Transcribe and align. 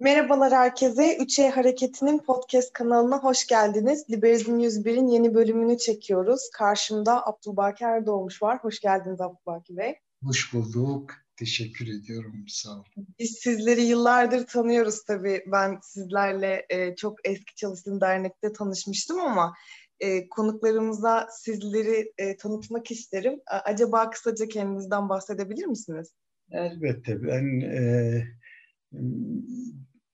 Merhabalar 0.00 0.52
herkese. 0.52 1.16
3E 1.16 1.50
Hareketi'nin 1.50 2.18
podcast 2.18 2.72
kanalına 2.72 3.18
hoş 3.18 3.46
geldiniz. 3.46 4.10
Liberizm 4.10 4.58
101'in 4.58 5.08
yeni 5.08 5.34
bölümünü 5.34 5.78
çekiyoruz. 5.78 6.50
Karşımda 6.52 7.26
Abdülbaki 7.26 7.84
Erdoğmuş 7.84 8.42
var. 8.42 8.58
Hoş 8.64 8.80
geldiniz 8.80 9.20
Abdülbaki 9.20 9.76
Bey. 9.76 9.94
Hoş 10.24 10.54
bulduk. 10.54 11.10
Teşekkür 11.36 11.86
ediyorum. 11.88 12.44
Sağ 12.48 12.70
olun. 12.70 13.08
Biz 13.18 13.38
sizleri 13.42 13.82
yıllardır 13.82 14.46
tanıyoruz 14.46 15.04
tabii. 15.04 15.44
Ben 15.46 15.78
sizlerle 15.82 16.66
e, 16.68 16.96
çok 16.96 17.28
eski 17.28 17.54
çalıştığım 17.54 18.00
dernekte 18.00 18.52
tanışmıştım 18.52 19.20
ama 19.20 19.54
e, 20.00 20.28
konuklarımıza 20.28 21.28
sizleri 21.30 22.12
e, 22.18 22.36
tanıtmak 22.36 22.90
isterim. 22.90 23.40
Acaba 23.46 24.10
kısaca 24.10 24.48
kendinizden 24.48 25.08
bahsedebilir 25.08 25.66
misiniz? 25.66 26.12
Elbette. 26.52 27.22
Ben 27.22 27.60
e, 27.60 28.22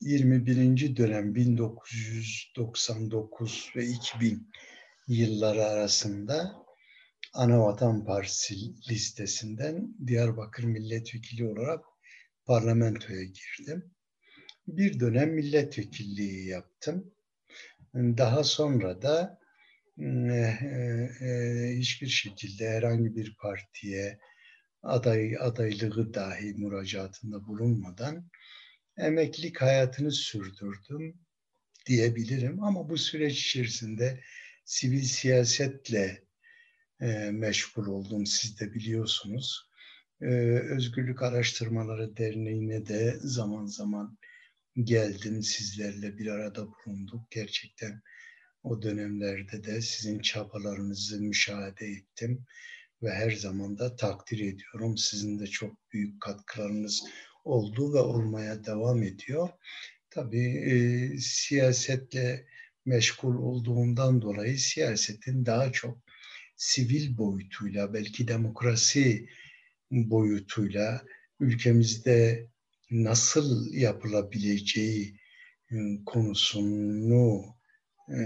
21. 0.00 0.96
dönem 0.96 1.34
1999 1.34 3.72
ve 3.76 3.86
2000 3.86 4.50
yılları 5.08 5.64
arasında 5.64 6.62
Anavatan 7.34 8.04
Partisi 8.04 8.54
listesinden 8.90 9.94
Diyarbakır 10.06 10.64
Milletvekili 10.64 11.44
olarak 11.44 11.84
parlamentoya 12.46 13.22
girdim. 13.22 13.94
Bir 14.66 15.00
dönem 15.00 15.34
milletvekilliği 15.34 16.48
yaptım. 16.48 17.14
Daha 17.94 18.44
sonra 18.44 19.02
da 19.02 19.38
e, 19.98 20.04
e, 21.20 21.74
hiçbir 21.78 22.08
şekilde 22.08 22.68
herhangi 22.68 23.16
bir 23.16 23.36
partiye 23.36 24.18
aday 24.82 25.36
adaylığı 25.40 26.14
dahi 26.14 26.54
müracaatında 26.54 27.46
bulunmadan 27.46 28.30
emeklilik 28.98 29.62
hayatını 29.62 30.12
sürdürdüm 30.12 31.20
diyebilirim. 31.86 32.62
Ama 32.62 32.88
bu 32.88 32.98
süreç 32.98 33.46
içerisinde 33.46 34.20
sivil 34.64 35.02
siyasetle 35.02 36.24
e, 37.00 37.30
meşgul 37.30 37.86
oldum. 37.86 38.26
Siz 38.26 38.60
de 38.60 38.74
biliyorsunuz. 38.74 39.70
E, 40.20 40.26
Özgürlük 40.76 41.22
Araştırmaları 41.22 42.16
Derneği'ne 42.16 42.86
de 42.86 43.18
zaman 43.20 43.66
zaman 43.66 44.18
geldim. 44.76 45.42
Sizlerle 45.42 46.18
bir 46.18 46.26
arada 46.26 46.66
bulunduk. 46.66 47.30
Gerçekten 47.30 48.02
o 48.62 48.82
dönemlerde 48.82 49.64
de 49.64 49.80
sizin 49.80 50.18
çabalarınızı 50.18 51.20
müşahede 51.20 51.86
ettim 51.86 52.46
ve 53.02 53.10
her 53.10 53.30
zaman 53.30 53.78
da 53.78 53.96
takdir 53.96 54.38
ediyorum. 54.38 54.98
Sizin 54.98 55.38
de 55.38 55.46
çok 55.46 55.92
büyük 55.92 56.22
katkılarınız 56.22 57.02
oldu 57.44 57.94
ve 57.94 57.98
olmaya 57.98 58.64
devam 58.64 59.02
ediyor. 59.02 59.48
Tabii 60.10 60.46
e, 60.46 60.74
siyasetle 61.18 62.46
meşgul 62.84 63.34
olduğundan 63.34 64.22
dolayı 64.22 64.58
siyasetin 64.58 65.46
daha 65.46 65.72
çok 65.72 65.98
sivil 66.56 67.16
boyutuyla, 67.16 67.94
belki 67.94 68.28
demokrasi 68.28 69.28
boyutuyla 69.90 71.02
ülkemizde 71.40 72.46
nasıl 72.90 73.74
yapılabileceği 73.74 75.16
e, 75.70 75.76
konusunu 76.06 77.44
e, 78.08 78.18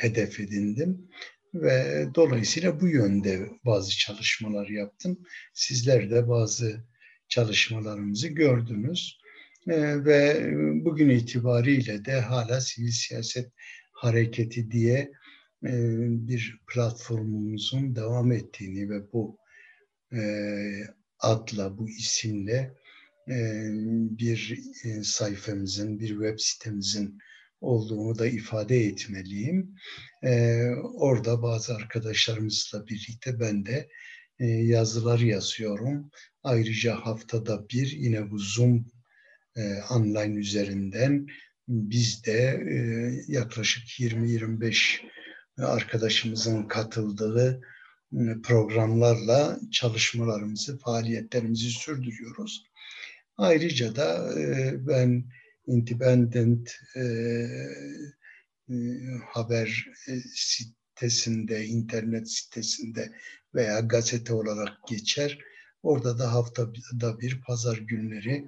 hedef 0.00 0.40
edindim 0.40 1.10
ve 1.54 2.06
dolayısıyla 2.14 2.80
bu 2.80 2.88
yönde 2.88 3.50
bazı 3.64 3.98
çalışmalar 3.98 4.68
yaptım. 4.68 5.18
Sizler 5.54 6.10
de 6.10 6.28
bazı 6.28 6.84
çalışmalarımızı 7.28 8.28
gördünüz. 8.28 9.18
E, 9.68 10.04
ve 10.04 10.50
bugün 10.84 11.08
itibariyle 11.08 12.04
de 12.04 12.20
hala 12.20 12.60
sivil 12.60 12.90
siyaset 12.90 13.52
hareketi 13.92 14.70
diye 14.70 15.12
e, 15.64 15.72
bir 16.28 16.60
platformumuzun 16.66 17.96
devam 17.96 18.32
ettiğini 18.32 18.90
ve 18.90 19.12
bu 19.12 19.38
e, 20.12 20.20
adla, 21.18 21.78
bu 21.78 21.88
isimle 21.88 22.74
e, 23.28 23.64
bir 24.18 24.58
e, 24.84 25.02
sayfamızın, 25.02 26.00
bir 26.00 26.08
web 26.08 26.38
sitemizin 26.38 27.18
olduğunu 27.60 28.18
da 28.18 28.26
ifade 28.26 28.84
etmeliyim. 28.84 29.74
Orada 30.94 31.42
bazı 31.42 31.74
arkadaşlarımızla 31.74 32.86
birlikte 32.86 33.40
ben 33.40 33.66
de 33.66 33.88
yazılar 34.46 35.18
yazıyorum. 35.18 36.10
Ayrıca 36.42 36.96
haftada 36.96 37.68
bir 37.68 37.90
yine 37.90 38.30
bu 38.30 38.38
Zoom 38.38 38.86
e, 39.56 39.82
online 39.90 40.34
üzerinden 40.34 41.26
biz 41.68 42.24
de 42.24 42.62
e, 42.70 42.76
yaklaşık 43.32 44.00
20-25 44.00 45.00
arkadaşımızın 45.58 46.62
katıldığı 46.62 47.60
e, 48.12 48.18
programlarla 48.42 49.60
çalışmalarımızı, 49.72 50.78
faaliyetlerimizi 50.78 51.70
sürdürüyoruz. 51.70 52.64
Ayrıca 53.36 53.96
da 53.96 54.40
e, 54.40 54.74
ben 54.86 55.24
Independent 55.66 56.70
e, 56.96 57.02
e, 58.70 58.74
haber 59.26 59.86
e, 60.08 60.12
sitesinde, 60.34 61.66
internet 61.66 62.30
sitesinde 62.30 63.12
veya 63.54 63.80
gazete 63.80 64.32
olarak 64.32 64.86
geçer. 64.88 65.38
Orada 65.82 66.18
da 66.18 66.32
haftada 66.32 67.20
bir 67.20 67.40
pazar 67.40 67.76
günleri 67.76 68.46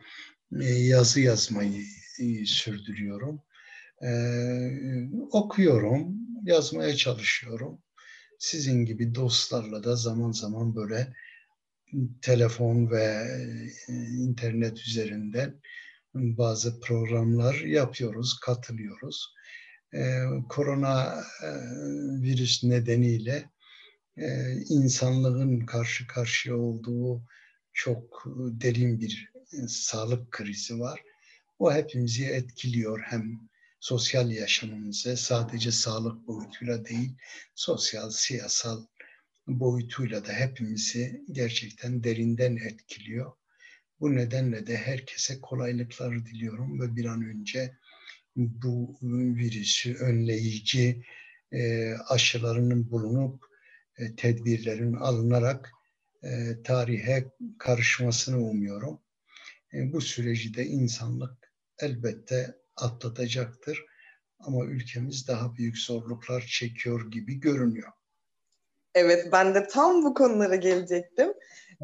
e, 0.61 0.65
yazı 0.65 1.21
yazmayı 1.21 1.83
e, 2.21 2.47
sürdürüyorum. 2.47 3.43
Ee, 4.03 5.09
okuyorum, 5.33 6.17
yazmaya 6.45 6.97
çalışıyorum. 6.97 7.83
Sizin 8.39 8.85
gibi 8.85 9.15
dostlarla 9.15 9.85
da 9.85 9.97
zaman 9.97 10.33
zaman 10.33 10.77
böyle 10.77 11.13
telefon 12.23 12.91
ve 12.91 13.27
e, 13.89 13.93
internet 13.95 14.79
üzerinden 14.79 15.61
bazı 16.15 16.81
programlar 16.81 17.55
yapıyoruz, 17.55 18.41
katılıyoruz. 18.41 19.35
Ee, 19.95 20.23
korona 20.49 21.25
virüs 22.23 22.65
nedeniyle 22.65 23.51
e, 24.21 24.53
insanlığın 24.69 25.61
karşı 25.61 26.07
karşıya 26.07 26.57
olduğu 26.57 27.23
çok 27.73 28.25
derin 28.37 29.01
bir 29.01 29.33
e, 29.53 29.69
sağlık 29.69 30.31
krizi 30.31 30.81
var. 30.81 31.01
O 31.59 31.73
hepimizi 31.73 32.25
etkiliyor 32.25 33.01
hem 33.01 33.41
sosyal 33.81 34.31
yaşamımızı 34.31 35.17
sadece 35.17 35.73
sağlık 35.73 36.27
boyutuyla 36.27 36.85
değil 36.85 37.17
sosyal, 37.55 38.11
siyasal 38.11 38.87
boyutuyla 39.47 40.27
da 40.27 40.33
hepimizi 40.33 41.25
gerçekten 41.33 42.05
derinden 42.05 42.57
etkiliyor. 42.57 43.33
Bu 44.01 44.17
nedenle 44.17 44.67
de 44.67 44.77
herkese 44.77 45.41
kolaylıklar 45.41 46.27
diliyorum 46.27 46.81
ve 46.81 46.97
bir 46.97 47.05
an 47.05 47.23
önce 47.25 47.77
bu 48.37 48.99
virüsü 49.37 49.95
önleyici 49.95 51.05
e, 51.53 51.93
aşılarının 52.09 52.91
bulunup 52.91 53.50
e, 54.01 54.17
tedbirlerin 54.17 54.95
alınarak 54.95 55.71
e, 56.23 56.63
tarihe 56.65 57.25
karışmasını 57.59 58.39
umuyorum. 58.39 59.01
E, 59.75 59.93
bu 59.93 60.01
süreci 60.01 60.55
de 60.55 60.65
insanlık 60.67 61.53
elbette 61.79 62.55
atlatacaktır. 62.77 63.85
Ama 64.39 64.65
ülkemiz 64.65 65.29
daha 65.29 65.57
büyük 65.57 65.79
zorluklar 65.79 66.41
çekiyor 66.41 67.11
gibi 67.11 67.41
görünüyor. 67.41 67.93
Evet, 68.95 69.29
ben 69.33 69.55
de 69.55 69.67
tam 69.67 70.03
bu 70.03 70.15
konulara 70.15 70.57
gelecektim. 70.57 71.33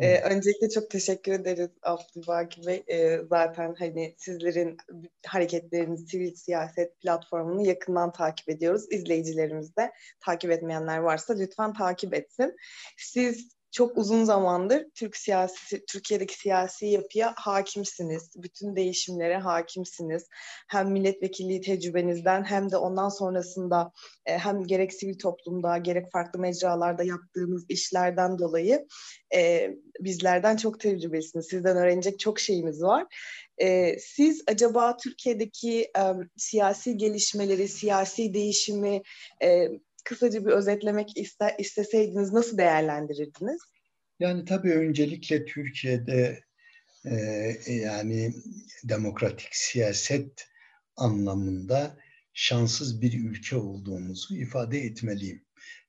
Ee, 0.00 0.20
öncelikle 0.20 0.68
çok 0.68 0.90
teşekkür 0.90 1.32
ederiz 1.32 1.70
Abdülbaki 1.82 2.66
Bey. 2.66 2.84
Ee, 2.88 3.20
zaten 3.30 3.74
hani 3.78 4.14
sizlerin 4.18 4.76
hareketleriniz, 5.26 6.10
sivil 6.10 6.34
siyaset 6.34 7.00
platformunu 7.00 7.66
yakından 7.66 8.12
takip 8.12 8.48
ediyoruz. 8.48 8.84
İzleyicilerimiz 8.90 9.76
de 9.76 9.92
takip 10.20 10.50
etmeyenler 10.50 10.98
varsa 10.98 11.34
lütfen 11.34 11.72
takip 11.72 12.14
etsin. 12.14 12.56
Siz 12.96 13.55
çok 13.76 13.98
uzun 13.98 14.24
zamandır 14.24 14.84
Türk 14.94 15.16
siyasi 15.16 15.84
Türkiye'deki 15.86 16.38
siyasi 16.38 16.86
yapıya 16.86 17.34
hakimsiniz. 17.36 18.30
Bütün 18.36 18.76
değişimlere 18.76 19.36
hakimsiniz. 19.36 20.28
Hem 20.68 20.90
milletvekilliği 20.90 21.60
tecrübenizden 21.60 22.44
hem 22.44 22.70
de 22.70 22.76
ondan 22.76 23.08
sonrasında 23.08 23.92
e, 24.26 24.38
hem 24.38 24.64
gerek 24.66 24.92
sivil 24.92 25.18
toplumda 25.18 25.78
gerek 25.78 26.12
farklı 26.12 26.40
mecralarda 26.40 27.02
yaptığınız 27.02 27.64
işlerden 27.68 28.38
dolayı 28.38 28.86
e, 29.34 29.70
bizlerden 30.00 30.56
çok 30.56 30.80
tecrübelisiniz. 30.80 31.46
Sizden 31.50 31.76
öğrenecek 31.76 32.18
çok 32.18 32.40
şeyimiz 32.40 32.82
var. 32.82 33.06
E, 33.58 33.98
siz 33.98 34.42
acaba 34.46 34.96
Türkiye'deki 34.96 35.90
siyasi 36.36 36.96
gelişmeleri, 36.96 37.68
siyasi 37.68 38.34
değişimi 38.34 39.02
kısaca 40.06 40.46
bir 40.46 40.50
özetlemek 40.50 41.16
iste, 41.16 41.56
isteseydiniz 41.58 42.32
nasıl 42.32 42.58
değerlendirirdiniz? 42.58 43.60
Yani 44.20 44.44
tabii 44.44 44.72
öncelikle 44.72 45.44
Türkiye'de 45.44 46.40
e, 47.04 47.16
yani 47.66 48.34
demokratik 48.84 49.54
siyaset 49.54 50.46
anlamında 50.96 51.98
şanssız 52.32 53.02
bir 53.02 53.24
ülke 53.30 53.56
olduğumuzu 53.56 54.36
ifade 54.36 54.78
etmeliyim. 54.78 55.44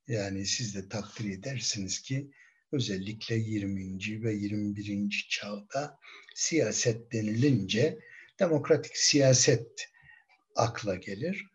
Yani 0.07 0.45
siz 0.45 0.75
de 0.75 0.89
takdir 0.89 1.31
edersiniz 1.31 2.01
ki 2.01 2.31
özellikle 2.71 3.35
20. 3.35 4.23
ve 4.23 4.33
21. 4.33 5.27
çağda 5.29 5.97
siyaset 6.35 7.11
denilince 7.11 7.99
demokratik 8.39 8.97
siyaset 8.97 9.87
akla 10.55 10.95
gelir. 10.95 11.45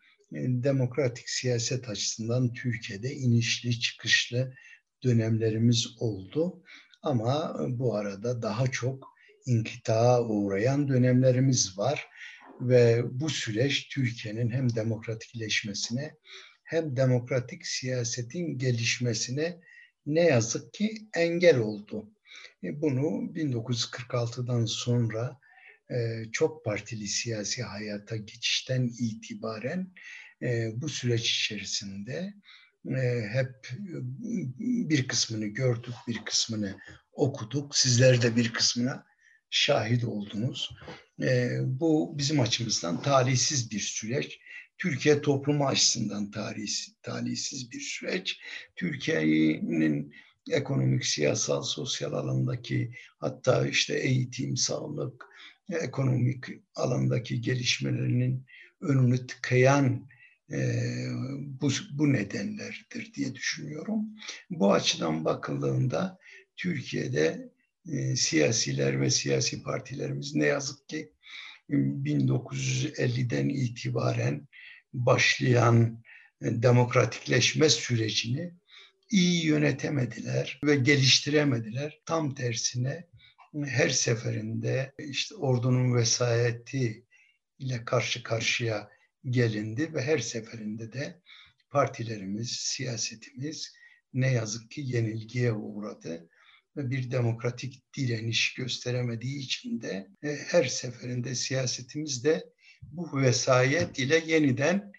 Demokratik 0.63 1.29
siyaset 1.29 1.89
açısından 1.89 2.53
Türkiye'de 2.53 3.13
inişli 3.13 3.79
çıkışlı 3.79 4.53
dönemlerimiz 5.03 5.87
oldu. 5.99 6.63
Ama 7.01 7.55
bu 7.69 7.95
arada 7.95 8.41
daha 8.41 8.67
çok 8.67 9.13
inkitaa 9.45 10.21
uğrayan 10.21 10.87
dönemlerimiz 10.87 11.77
var 11.77 12.07
ve 12.61 13.03
bu 13.11 13.29
süreç 13.29 13.87
Türkiye'nin 13.87 14.49
hem 14.49 14.75
demokratikleşmesine 14.75 16.15
hem 16.63 16.95
demokratik 16.95 17.67
siyasetin 17.67 18.57
gelişmesine 18.57 19.59
ne 20.05 20.21
yazık 20.21 20.73
ki 20.73 21.07
engel 21.15 21.57
oldu. 21.57 22.09
E, 22.63 22.81
bunu 22.81 23.33
1946'dan 23.33 24.65
sonra 24.65 25.39
e, 25.91 26.23
çok 26.31 26.65
partili 26.65 27.07
siyasi 27.07 27.63
hayata 27.63 28.15
geçişten 28.15 28.89
itibaren 28.99 29.93
e, 30.43 30.71
bu 30.75 30.89
süreç 30.89 31.31
içerisinde 31.31 32.33
hep 33.31 33.69
bir 34.89 35.07
kısmını 35.07 35.45
gördük, 35.45 35.93
bir 36.07 36.25
kısmını 36.25 36.77
okuduk. 37.13 37.75
Sizler 37.75 38.21
de 38.21 38.35
bir 38.35 38.53
kısmına 38.53 39.05
şahit 39.49 40.03
oldunuz. 40.03 40.69
Bu 41.65 42.17
bizim 42.17 42.39
açımızdan 42.39 43.01
talihsiz 43.01 43.71
bir 43.71 43.79
süreç. 43.79 44.39
Türkiye 44.77 45.21
toplumu 45.21 45.67
açısından 45.67 46.31
talihsiz, 46.31 46.95
talihsiz 47.01 47.71
bir 47.71 47.79
süreç. 47.79 48.39
Türkiye'nin 48.75 50.13
ekonomik, 50.51 51.05
siyasal, 51.05 51.63
sosyal 51.63 52.13
alandaki 52.13 52.91
hatta 53.17 53.67
işte 53.67 53.93
eğitim, 53.99 54.57
sağlık, 54.57 55.25
ekonomik 55.69 56.45
alandaki 56.75 57.41
gelişmelerinin 57.41 58.45
önünü 58.81 59.27
tıkayan 59.27 59.85
e, 59.85 60.22
bu, 61.61 61.69
bu 61.91 62.13
nedenlerdir 62.13 63.13
diye 63.13 63.35
düşünüyorum. 63.35 64.05
Bu 64.49 64.73
açıdan 64.73 65.25
bakıldığında 65.25 66.17
Türkiye'de 66.55 67.49
siyasiler 68.15 69.01
ve 69.01 69.09
siyasi 69.09 69.63
partilerimiz 69.63 70.35
ne 70.35 70.45
yazık 70.45 70.89
ki 70.89 71.11
1950'den 71.69 73.49
itibaren 73.49 74.47
başlayan 74.93 76.03
demokratikleşme 76.41 77.69
sürecini 77.69 78.53
iyi 79.09 79.45
yönetemediler 79.45 80.59
ve 80.63 80.75
geliştiremediler. 80.75 82.01
Tam 82.05 82.35
tersine 82.35 83.07
her 83.65 83.89
seferinde 83.89 84.93
işte 84.99 85.35
ordunun 85.35 85.95
vesayeti 85.95 87.05
ile 87.59 87.85
karşı 87.85 88.23
karşıya 88.23 88.89
gelindi 89.29 89.93
ve 89.93 90.01
her 90.01 90.19
seferinde 90.19 90.93
de 90.93 91.21
partilerimiz, 91.69 92.51
siyasetimiz 92.51 93.73
ne 94.13 94.31
yazık 94.31 94.71
ki 94.71 94.81
yenilgiye 94.85 95.53
uğradı 95.53 96.29
ve 96.77 96.89
bir 96.89 97.11
demokratik 97.11 97.83
direniş 97.97 98.53
gösteremediği 98.53 99.39
için 99.39 99.81
de 99.81 100.07
e, 100.23 100.35
her 100.47 100.63
seferinde 100.63 101.35
siyasetimiz 101.35 102.23
de 102.23 102.43
bu 102.91 103.21
vesayet 103.21 103.99
ile 103.99 104.23
yeniden 104.27 104.91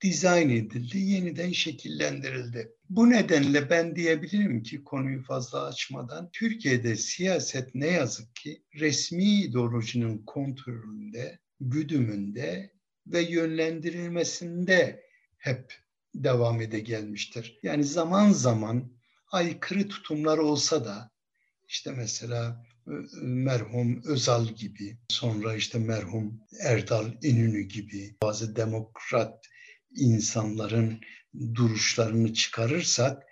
dizayn 0.00 0.50
edildi, 0.50 0.98
yeniden 0.98 1.52
şekillendirildi. 1.52 2.72
Bu 2.88 3.10
nedenle 3.10 3.70
ben 3.70 3.96
diyebilirim 3.96 4.62
ki 4.62 4.84
konuyu 4.84 5.22
fazla 5.22 5.66
açmadan 5.66 6.30
Türkiye'de 6.32 6.96
siyaset 6.96 7.74
ne 7.74 7.86
yazık 7.86 8.36
ki 8.36 8.62
resmi 8.74 9.24
ideolojinin 9.24 10.18
kontrolünde, 10.18 11.38
güdümünde 11.60 12.73
ve 13.06 13.20
yönlendirilmesinde 13.20 15.04
hep 15.38 15.74
devam 16.14 16.60
ede 16.60 16.80
gelmiştir. 16.80 17.58
Yani 17.62 17.84
zaman 17.84 18.30
zaman 18.30 18.92
aykırı 19.32 19.88
tutumlar 19.88 20.38
olsa 20.38 20.84
da 20.84 21.10
işte 21.68 21.92
mesela 21.92 22.66
merhum 23.22 24.02
Özal 24.04 24.46
gibi, 24.46 24.98
sonra 25.08 25.54
işte 25.54 25.78
merhum 25.78 26.40
Erdal 26.60 27.12
İnönü 27.22 27.60
gibi 27.60 28.16
bazı 28.22 28.56
demokrat 28.56 29.46
insanların 29.96 31.00
duruşlarını 31.54 32.34
çıkarırsak 32.34 33.22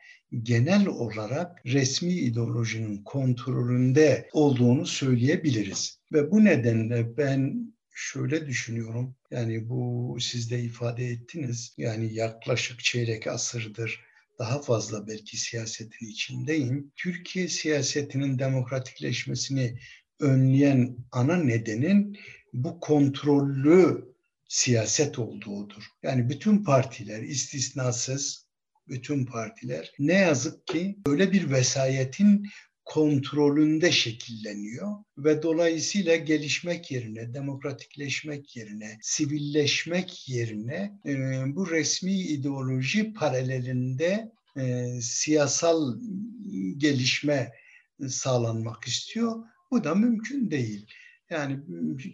genel 0.42 0.86
olarak 0.86 1.66
resmi 1.66 2.12
ideolojinin 2.12 3.04
kontrolünde 3.04 4.28
olduğunu 4.32 4.86
söyleyebiliriz. 4.86 5.98
Ve 6.12 6.30
bu 6.30 6.44
nedenle 6.44 7.16
ben 7.16 7.72
şöyle 7.94 8.46
düşünüyorum. 8.46 9.14
Yani 9.30 9.68
bu 9.68 10.16
siz 10.20 10.50
de 10.50 10.60
ifade 10.60 11.06
ettiniz. 11.06 11.74
Yani 11.76 12.14
yaklaşık 12.14 12.80
çeyrek 12.84 13.26
asırdır 13.26 14.00
daha 14.38 14.62
fazla 14.62 15.06
belki 15.06 15.36
siyasetin 15.36 16.06
içindeyim. 16.06 16.92
Türkiye 16.96 17.48
siyasetinin 17.48 18.38
demokratikleşmesini 18.38 19.78
önleyen 20.20 20.96
ana 21.12 21.36
nedenin 21.36 22.18
bu 22.52 22.80
kontrollü 22.80 24.12
siyaset 24.48 25.18
olduğudur. 25.18 25.82
Yani 26.02 26.28
bütün 26.28 26.64
partiler 26.64 27.22
istisnasız 27.22 28.46
bütün 28.88 29.26
partiler 29.26 29.92
ne 29.98 30.14
yazık 30.14 30.66
ki 30.66 30.98
böyle 31.06 31.32
bir 31.32 31.50
vesayetin 31.50 32.46
kontrolünde 32.84 33.92
şekilleniyor 33.92 34.96
ve 35.18 35.42
dolayısıyla 35.42 36.16
gelişmek 36.16 36.90
yerine, 36.90 37.34
demokratikleşmek 37.34 38.56
yerine, 38.56 38.98
sivilleşmek 39.02 40.28
yerine 40.28 41.00
e, 41.06 41.14
bu 41.46 41.70
resmi 41.70 42.12
ideoloji 42.12 43.12
paralelinde 43.12 44.32
e, 44.56 44.86
siyasal 45.00 45.96
gelişme 46.76 47.52
sağlanmak 48.08 48.84
istiyor. 48.84 49.44
Bu 49.70 49.84
da 49.84 49.94
mümkün 49.94 50.50
değil. 50.50 50.86
Yani 51.30 51.60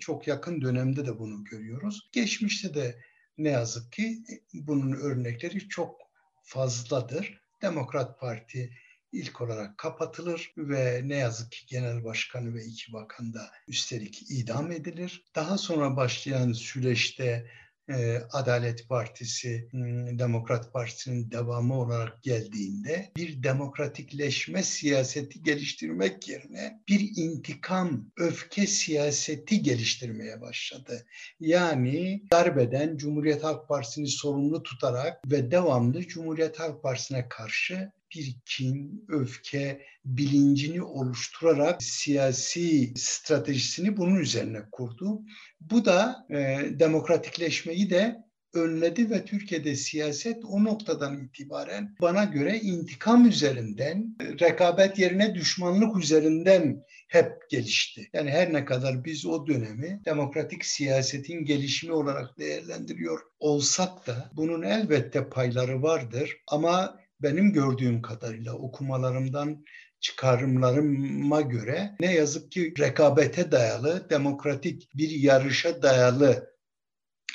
çok 0.01 0.27
yakın 0.27 0.61
dönemde 0.61 1.07
de 1.07 1.19
bunu 1.19 1.45
görüyoruz. 1.45 2.09
Geçmişte 2.13 2.75
de 2.75 2.99
ne 3.39 3.49
yazık 3.49 3.93
ki 3.93 4.19
bunun 4.55 4.93
örnekleri 4.93 5.69
çok 5.69 6.01
fazladır. 6.43 7.41
Demokrat 7.63 8.21
Parti 8.21 8.71
ilk 9.13 9.41
olarak 9.41 9.79
kapatılır 9.79 10.53
ve 10.57 11.01
ne 11.05 11.17
yazık 11.17 11.53
ki 11.53 11.67
genel 11.67 12.05
başkanı 12.05 12.55
ve 12.55 12.65
iki 12.65 12.93
bakan 12.93 13.35
da 13.35 13.51
üstelik 13.69 14.23
idam 14.31 14.73
edilir. 14.73 15.25
Daha 15.35 15.59
sonra 15.59 15.97
başlayan 15.97 16.53
süreçte 16.53 17.47
e, 17.91 18.23
Adalet 18.33 18.89
Partisi, 18.89 19.69
hmm, 19.71 20.19
Demokrat 20.19 20.73
Partisi'nin 20.73 21.31
devamı 21.31 21.81
olarak 21.81 22.23
geldiğinde 22.23 23.13
bir 23.17 23.43
demokratikleşme 23.43 24.63
siyaseti 24.63 25.43
geliştirmek 25.43 26.29
yerine 26.29 26.81
bir 26.89 27.11
intikam, 27.17 28.11
öfke 28.17 28.67
siyaseti 28.67 29.63
geliştirmeye 29.63 30.41
başladı. 30.41 31.07
Yani 31.41 32.23
darbeden 32.33 32.97
Cumhuriyet 32.97 33.45
Halk 33.45 33.69
Partisi'ni 33.69 34.09
sorumlu 34.09 34.63
tutarak 34.63 35.31
ve 35.31 35.51
devamlı 35.51 36.07
Cumhuriyet 36.07 36.61
Halk 36.61 36.83
Partisi'ne 36.83 37.29
karşı 37.29 37.93
bir 38.15 38.37
kin, 38.45 39.05
öfke 39.09 39.83
bilincini 40.05 40.83
oluşturarak 40.83 41.83
siyasi 41.83 42.93
stratejisini 42.97 43.97
bunun 43.97 44.17
üzerine 44.17 44.61
kurdu. 44.73 45.23
Bu 45.61 45.85
da 45.85 46.27
e, 46.31 46.59
demokratikleşmeyi 46.79 47.91
de 47.91 48.29
önledi 48.55 49.11
ve 49.11 49.25
Türkiye'de 49.25 49.77
siyaset 49.77 50.45
o 50.45 50.65
noktadan 50.65 51.25
itibaren 51.25 51.97
bana 52.01 52.25
göre 52.25 52.59
intikam 52.59 53.27
üzerinden, 53.27 54.17
rekabet 54.41 54.99
yerine 54.99 55.35
düşmanlık 55.35 55.97
üzerinden 55.97 56.83
hep 57.09 57.51
gelişti. 57.51 58.09
Yani 58.13 58.31
her 58.31 58.53
ne 58.53 58.65
kadar 58.65 59.05
biz 59.05 59.27
o 59.27 59.47
dönemi 59.47 60.01
demokratik 60.05 60.65
siyasetin 60.65 61.45
gelişimi 61.45 61.93
olarak 61.93 62.39
değerlendiriyor 62.39 63.21
olsak 63.39 64.07
da 64.07 64.31
bunun 64.37 64.63
elbette 64.63 65.29
payları 65.29 65.83
vardır 65.83 66.37
ama 66.47 66.99
benim 67.23 67.53
gördüğüm 67.53 68.03
kadarıyla 68.03 68.53
okumalarımdan 68.53 69.65
çıkarımlarıma 70.01 71.41
göre 71.41 71.97
ne 72.01 72.15
yazık 72.15 72.53
ki 72.53 72.75
rekabete 72.79 73.53
dayalı, 73.53 74.11
demokratik 74.11 74.89
bir 74.95 75.11
yarışa 75.11 75.83
dayalı 75.83 76.55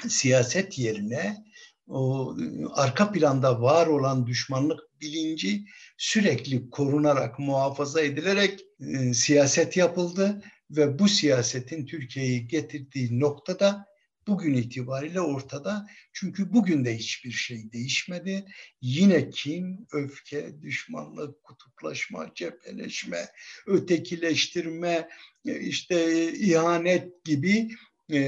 siyaset 0.08 0.80
yerine 0.80 1.44
o 1.88 2.36
arka 2.74 3.12
planda 3.12 3.62
var 3.62 3.88
olan 3.88 4.28
düşmanlık 4.28 4.80
bilinci 5.02 5.66
sürekli 5.98 6.70
korunarak, 6.70 7.40
muhafaza 7.40 8.02
edilerek 8.02 8.60
e, 8.80 9.14
siyaset 9.14 9.78
yapıldı 9.78 10.42
ve 10.72 11.00
bu 11.00 11.08
siyasetin 11.08 11.86
Türkiye'yi 11.86 12.48
getirdiği 12.48 13.20
noktada 13.20 13.86
bugün 14.28 14.54
itibariyle 14.54 15.22
ortada. 15.22 15.88
Çünkü 16.14 16.54
bugün 16.54 16.86
de 16.86 16.98
hiçbir 16.98 17.32
şey 17.32 17.72
değişmedi. 17.72 18.46
Yine 18.82 19.30
kin, 19.30 19.88
öfke, 19.92 20.62
düşmanlık, 20.62 21.44
kutuplaşma, 21.44 22.32
cepheleşme, 22.36 23.28
ötekileştirme, 23.68 25.10
işte 25.46 26.32
ihanet 26.34 27.24
gibi 27.26 27.70
e, 28.10 28.22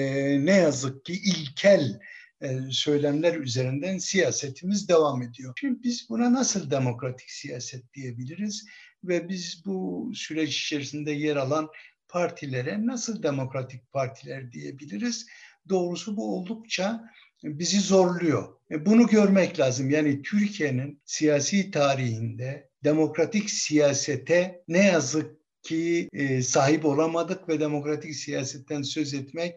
ne 0.46 0.54
yazık 0.56 1.06
ki 1.06 1.14
ilkel 1.14 2.00
e, 2.42 2.60
söylemler 2.70 3.36
üzerinden 3.36 3.98
siyasetimiz 3.98 4.90
devam 4.90 5.22
ediyor. 5.22 5.54
Şimdi 5.60 5.84
biz 5.84 6.10
buna 6.10 6.34
nasıl 6.34 6.72
demokratik 6.72 7.32
siyaset 7.32 7.94
diyebiliriz 7.94 8.66
ve 9.04 9.30
biz 9.30 9.66
bu 9.66 10.12
süreç 10.16 10.58
içerisinde 10.64 11.12
yer 11.12 11.36
alan 11.36 11.70
partilere 12.08 12.86
nasıl 12.86 13.24
demokratik 13.24 13.92
partiler 13.92 14.52
diyebiliriz? 14.52 15.26
Doğrusu 15.70 16.18
bu 16.18 16.36
oldukça 16.36 17.10
bizi 17.44 17.80
zorluyor. 17.80 18.56
E, 18.72 18.86
bunu 18.86 19.08
görmek 19.08 19.60
lazım. 19.60 19.90
Yani 19.90 20.22
Türkiye'nin 20.22 21.02
siyasi 21.06 21.72
tarihinde 21.72 22.70
demokratik 22.84 23.50
siyasete 23.50 24.64
ne 24.68 24.86
yazık 24.86 25.36
ki 25.64 26.10
e, 26.14 26.42
sahip 26.42 26.86
olamadık 26.86 27.50
ve 27.50 27.60
demokratik 27.60 28.16
siyasetten 28.16 28.82
söz 28.82 29.14
etmek 29.14 29.56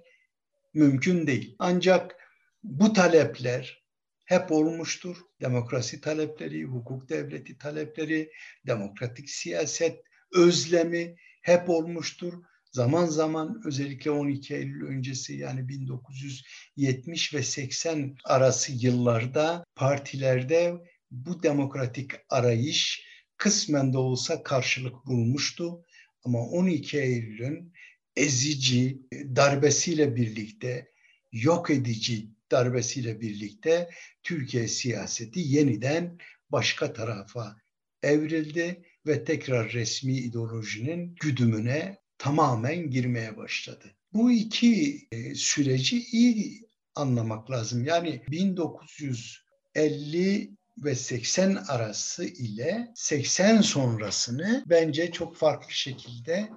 mümkün 0.74 1.26
değil. 1.26 1.56
Ancak 1.58 2.16
bu 2.62 2.92
talepler 2.92 3.84
hep 4.24 4.52
olmuştur. 4.52 5.16
Demokrasi 5.40 6.00
talepleri, 6.00 6.64
hukuk 6.64 7.08
devleti 7.08 7.58
talepleri, 7.58 8.30
demokratik 8.66 9.30
siyaset 9.30 10.02
özlemi 10.34 11.16
hep 11.42 11.70
olmuştur. 11.70 12.34
Zaman 12.72 13.06
zaman 13.06 13.62
özellikle 13.64 14.10
12 14.10 14.54
Eylül 14.54 14.86
öncesi 14.86 15.36
yani 15.36 15.68
1970 15.68 17.34
ve 17.34 17.42
80 17.42 18.16
arası 18.24 18.72
yıllarda 18.72 19.64
partilerde 19.74 20.74
bu 21.10 21.42
demokratik 21.42 22.10
arayış 22.28 23.08
kısmen 23.36 23.92
de 23.92 23.98
olsa 23.98 24.42
karşılık 24.42 25.06
bulmuştu. 25.06 25.84
Ama 26.24 26.38
12 26.38 26.98
Eylül'ün 26.98 27.72
ezici 28.16 29.02
darbesiyle 29.12 30.16
birlikte, 30.16 30.92
yok 31.32 31.70
edici 31.70 32.30
darbesiyle 32.50 33.20
birlikte 33.20 33.90
Türkiye 34.22 34.68
siyaseti 34.68 35.40
yeniden 35.40 36.18
başka 36.50 36.92
tarafa 36.92 37.56
evrildi 38.02 38.82
ve 39.06 39.24
tekrar 39.24 39.72
resmi 39.72 40.18
ideolojinin 40.18 41.16
güdümüne 41.20 41.98
tamamen 42.18 42.90
girmeye 42.90 43.36
başladı. 43.36 43.84
Bu 44.12 44.32
iki 44.32 45.06
e, 45.12 45.34
süreci 45.34 46.04
iyi 46.12 46.68
anlamak 46.94 47.50
lazım. 47.50 47.84
Yani 47.84 48.22
1950 48.30 50.50
ve 50.78 50.94
80 50.94 51.54
arası 51.54 52.24
ile 52.24 52.92
80 52.94 53.60
sonrasını 53.60 54.64
bence 54.66 55.12
çok 55.12 55.36
farklı 55.36 55.72
şekilde 55.72 56.48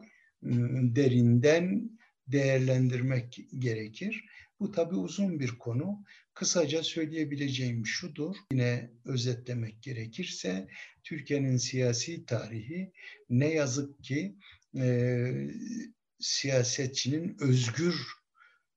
ıı, 0.44 0.96
derinden 0.96 1.89
değerlendirmek 2.27 3.39
gerekir. 3.60 4.25
Bu 4.60 4.72
tabi 4.72 4.96
uzun 4.96 5.39
bir 5.39 5.50
konu. 5.50 6.03
Kısaca 6.34 6.84
söyleyebileceğim 6.84 7.86
şudur. 7.86 8.36
Yine 8.51 8.91
özetlemek 9.06 9.84
gerekirse 9.84 10.68
Türkiye'nin 11.03 11.58
siyasi 11.58 12.25
tarihi 12.25 12.91
ne 13.30 13.48
yazık 13.48 14.03
ki 14.03 14.36
e, 14.75 15.31
siyasetçinin 16.19 17.37
özgür 17.39 17.95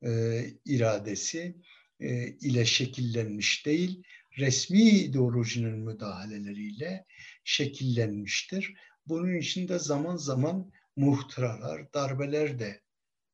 e, 0.03 0.45
iradesi 0.65 1.57
e, 2.01 2.29
ile 2.29 2.65
şekillenmiş 2.65 3.67
değil, 3.67 4.03
resmi 4.39 4.91
ideolojinin 4.91 5.79
müdahaleleriyle 5.79 7.05
şekillenmiştir. 7.45 8.75
Bunun 9.07 9.35
içinde 9.35 9.79
zaman 9.79 10.17
zaman 10.17 10.73
muhtıralar, 10.97 11.93
darbeler 11.95 12.59
de 12.59 12.81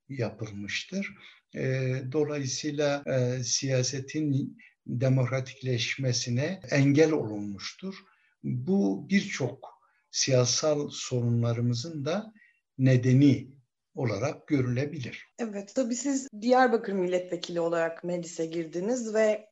yapılmıştır. 0.09 1.15
E, 1.55 1.95
dolayısıyla 2.13 3.03
e, 3.07 3.45
siyasetin 3.45 4.59
demokratikleşmesine 4.87 6.61
engel 6.71 7.13
olunmuştur. 7.13 7.95
Bu 8.43 9.07
birçok 9.11 9.81
siyasal 10.11 10.89
sorunlarımızın 10.91 12.05
da 12.05 12.33
nedeni 12.85 13.51
olarak 13.95 14.47
görülebilir. 14.47 15.27
Evet, 15.39 15.73
tabii 15.75 15.97
siz 15.97 16.29
Diyarbakır 16.41 16.93
milletvekili 16.93 17.61
olarak 17.61 18.05
meclise 18.05 18.47
girdiniz 18.47 19.15
ve 19.15 19.51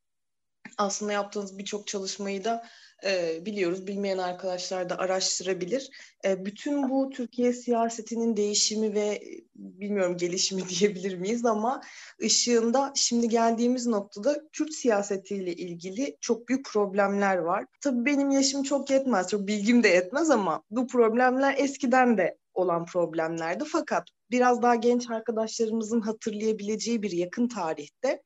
aslında 0.79 1.13
yaptığınız 1.13 1.59
birçok 1.59 1.87
çalışmayı 1.87 2.45
da 2.45 2.65
e, 3.05 3.47
biliyoruz. 3.47 3.87
Bilmeyen 3.87 4.19
arkadaşlar 4.19 4.91
da 4.91 4.99
araştırabilir. 4.99 5.91
E, 6.25 6.45
bütün 6.45 6.91
bu 6.91 7.11
Türkiye 7.11 7.53
siyasetinin 7.53 8.37
değişimi 8.37 8.95
ve 8.95 9.23
bilmiyorum 9.55 10.17
gelişimi 10.17 10.69
diyebilir 10.69 11.15
miyiz 11.15 11.45
ama 11.45 11.83
ışığında 12.25 12.93
şimdi 12.95 13.29
geldiğimiz 13.29 13.87
noktada 13.87 14.49
Kürt 14.53 14.73
siyasetiyle 14.73 15.53
ilgili 15.53 16.17
çok 16.21 16.49
büyük 16.49 16.65
problemler 16.65 17.37
var. 17.37 17.65
Tabii 17.81 18.05
benim 18.05 18.31
yaşım 18.31 18.63
çok 18.63 18.91
yetmez, 18.91 19.29
çok 19.29 19.47
bilgim 19.47 19.83
de 19.83 19.89
yetmez 19.89 20.31
ama 20.31 20.63
bu 20.71 20.87
problemler 20.87 21.55
eskiden 21.59 22.19
de 22.19 22.39
olan 22.59 22.87
problemlerdi. 22.87 23.65
Fakat 23.73 24.09
biraz 24.31 24.63
daha 24.63 24.75
genç 24.75 25.11
arkadaşlarımızın 25.11 26.01
hatırlayabileceği 26.01 27.03
bir 27.03 27.11
yakın 27.11 27.49
tarihte 27.49 28.23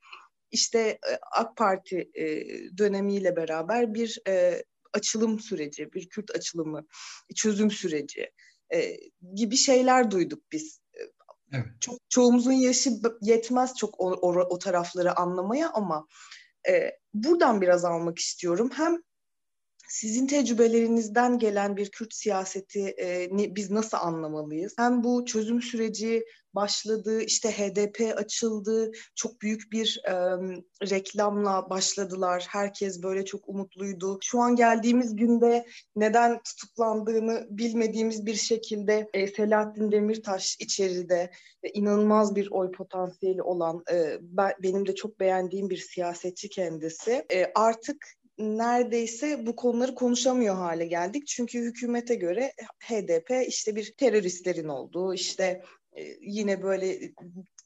işte 0.51 0.79
e, 0.79 1.19
AK 1.33 1.57
Parti 1.57 2.11
e, 2.15 2.25
dönemiyle 2.79 3.37
beraber 3.37 3.95
bir 3.95 4.19
e, 4.29 4.65
açılım 4.93 5.41
süreci, 5.41 5.93
bir 5.93 6.09
Kürt 6.09 6.31
açılımı, 6.31 6.87
çözüm 7.35 7.71
süreci 7.71 8.31
gibi 9.35 9.57
şeyler 9.57 10.11
duyduk 10.11 10.43
biz. 10.53 10.81
Evet. 11.53 11.67
Çok 11.81 11.99
çoğumuzun 12.09 12.53
yaşı 12.53 12.91
yetmez 13.21 13.75
çok 13.75 14.01
o, 14.01 14.13
o, 14.13 14.41
o 14.41 14.59
tarafları 14.59 15.19
anlamaya 15.19 15.71
ama 15.71 16.07
e, 16.69 16.91
buradan 17.15 17.61
biraz 17.61 17.85
almak 17.85 18.19
istiyorum. 18.19 18.71
Hem 18.75 19.03
sizin 19.93 20.27
tecrübelerinizden 20.27 21.39
gelen 21.39 21.77
bir 21.77 21.91
Kürt 21.91 22.15
siyaseti 22.15 22.95
e, 23.01 23.29
biz 23.31 23.71
nasıl 23.71 23.97
anlamalıyız? 23.97 24.75
Hem 24.79 25.05
bu 25.05 25.25
çözüm 25.25 25.63
süreci 25.63 26.25
başladı, 26.55 27.23
işte 27.23 27.51
HDP 27.51 28.19
açıldı, 28.19 28.93
çok 29.15 29.41
büyük 29.41 29.73
bir 29.73 30.03
e, 30.07 30.13
reklamla 30.91 31.71
başladılar. 31.71 32.47
Herkes 32.49 33.03
böyle 33.03 33.25
çok 33.25 33.49
umutluydu. 33.49 34.19
Şu 34.23 34.41
an 34.41 34.57
geldiğimiz 34.57 35.17
günde 35.17 35.67
neden 35.97 36.41
tutuklandığını 36.43 37.47
bilmediğimiz 37.51 38.27
bir 38.27 38.35
şekilde 38.35 39.11
e, 39.15 39.27
Selahattin 39.27 39.93
Demirtaş 39.93 40.57
içeride 40.61 41.31
e, 41.63 41.69
inanılmaz 41.69 42.37
bir 42.37 42.51
oy 42.51 42.73
potansiyeli 42.73 43.43
olan, 43.43 43.83
e, 43.93 44.19
ben, 44.21 44.53
benim 44.63 44.87
de 44.87 44.95
çok 44.95 45.21
beğendiğim 45.21 45.71
bir 45.71 45.77
siyasetçi 45.77 46.49
kendisi. 46.49 47.27
E, 47.33 47.53
artık 47.55 48.22
neredeyse 48.39 49.47
bu 49.47 49.57
konuları 49.57 49.95
konuşamıyor 49.95 50.55
hale 50.55 50.87
geldik. 50.87 51.27
Çünkü 51.27 51.61
hükümete 51.61 52.15
göre 52.15 52.53
HDP 52.81 53.49
işte 53.49 53.77
bir 53.77 53.95
teröristlerin 53.97 54.69
olduğu, 54.69 55.15
işte 55.15 55.63
e, 55.97 56.03
yine 56.21 56.63
böyle 56.63 56.99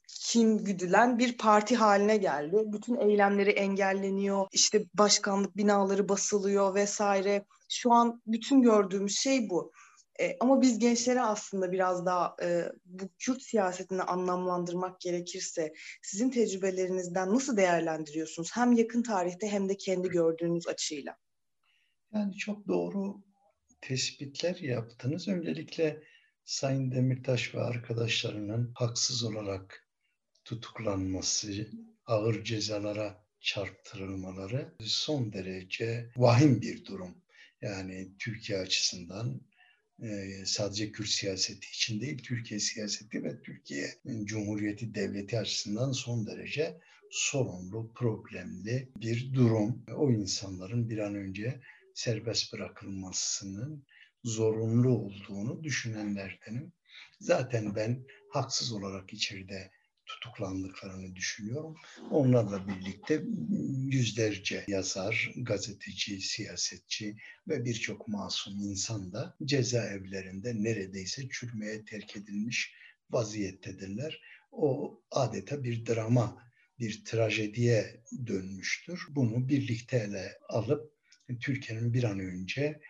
kim 0.09 0.59
güdülen 0.65 1.19
bir 1.19 1.37
parti 1.37 1.77
haline 1.77 2.17
geldi. 2.17 2.57
Bütün 2.67 2.97
eylemleri 2.97 3.51
engelleniyor. 3.51 4.47
İşte 4.53 4.85
başkanlık 4.95 5.57
binaları 5.57 6.09
basılıyor 6.09 6.75
vesaire. 6.75 7.45
Şu 7.69 7.93
an 7.93 8.23
bütün 8.27 8.63
gördüğümüz 8.63 9.19
şey 9.19 9.51
bu. 9.51 9.73
E, 10.21 10.37
ama 10.41 10.63
biz 10.63 10.79
gençlere 10.79 11.21
aslında 11.21 11.73
biraz 11.73 12.07
daha 12.07 12.37
e, 12.43 12.73
bu 12.85 13.09
Kürt 13.19 13.43
siyasetini 13.43 14.03
anlamlandırmak 14.03 15.01
gerekirse 15.01 15.73
sizin 16.03 16.31
tecrübelerinizden 16.31 17.35
nasıl 17.35 17.57
değerlendiriyorsunuz? 17.57 18.51
Hem 18.55 18.73
yakın 18.73 19.03
tarihte 19.03 19.49
hem 19.49 19.69
de 19.69 19.77
kendi 19.77 20.09
gördüğünüz 20.09 20.69
açıyla. 20.69 21.17
Yani 22.15 22.37
çok 22.37 22.69
doğru 22.69 23.23
tespitler 23.81 24.57
yaptınız. 24.57 25.29
Öncelikle 25.29 26.03
Sayın 26.45 26.91
Demirtaş 26.91 27.55
ve 27.55 27.61
arkadaşlarının 27.61 28.73
haksız 28.75 29.25
olarak 29.25 29.89
tutuklanması, 30.45 31.69
ağır 32.07 32.45
cezalara 32.45 33.25
çarptırılmaları 33.41 34.75
son 34.81 35.33
derece 35.33 36.11
vahim 36.17 36.61
bir 36.61 36.85
durum. 36.85 37.23
Yani 37.61 38.13
Türkiye 38.19 38.59
açısından 38.59 39.41
sadece 40.45 40.93
Kürt 40.93 41.09
siyaseti 41.09 41.69
için 41.69 42.01
değil, 42.01 42.23
Türkiye 42.23 42.61
siyaseti 42.61 43.25
ve 43.25 43.41
Türkiye 43.41 43.95
Cumhuriyeti 44.25 44.95
Devleti 44.95 45.39
açısından 45.39 45.93
son 45.93 46.27
derece 46.27 46.81
sorunlu, 47.11 47.93
problemli 47.95 48.89
bir 48.97 49.35
durum. 49.35 49.83
O 49.97 50.11
insanların 50.11 50.89
bir 50.89 50.99
an 50.99 51.15
önce 51.15 51.61
serbest 51.95 52.53
bırakılmasının 52.53 53.85
zorunlu 54.25 54.89
olduğunu 54.89 55.65
düşünenlerdenim. 55.65 56.73
Zaten 57.21 57.77
ben 57.77 58.05
haksız 58.33 58.73
olarak 58.73 59.13
içeride 59.13 59.71
tutuklandıklarını 60.07 61.17
düşünüyorum. 61.17 61.77
Onlarla 62.11 62.69
birlikte 62.69 63.23
yüzlerce 63.93 64.65
yazar, 64.69 65.33
gazeteci, 65.37 66.21
siyasetçi 66.21 67.17
ve 67.49 67.65
birçok 67.65 68.09
masum 68.09 68.61
insan 68.61 69.13
da 69.13 69.37
cezaevlerinde 69.45 70.63
neredeyse 70.63 71.29
çürümeye 71.29 71.85
terk 71.85 72.17
edilmiş 72.17 72.75
vaziyettedirler. 73.11 74.21
O 74.53 75.01
adeta 75.11 75.65
bir 75.65 75.87
drama, 75.87 76.43
bir 76.79 77.05
trajediye 77.05 78.01
dönmüştür. 78.27 79.03
Bunu 79.11 79.49
birlikte 79.49 79.97
ele 79.97 80.39
alıp 80.49 80.93
Türkiye'nin 81.41 81.95
bir 81.95 82.05
an 82.05 82.21
önce 82.21 82.81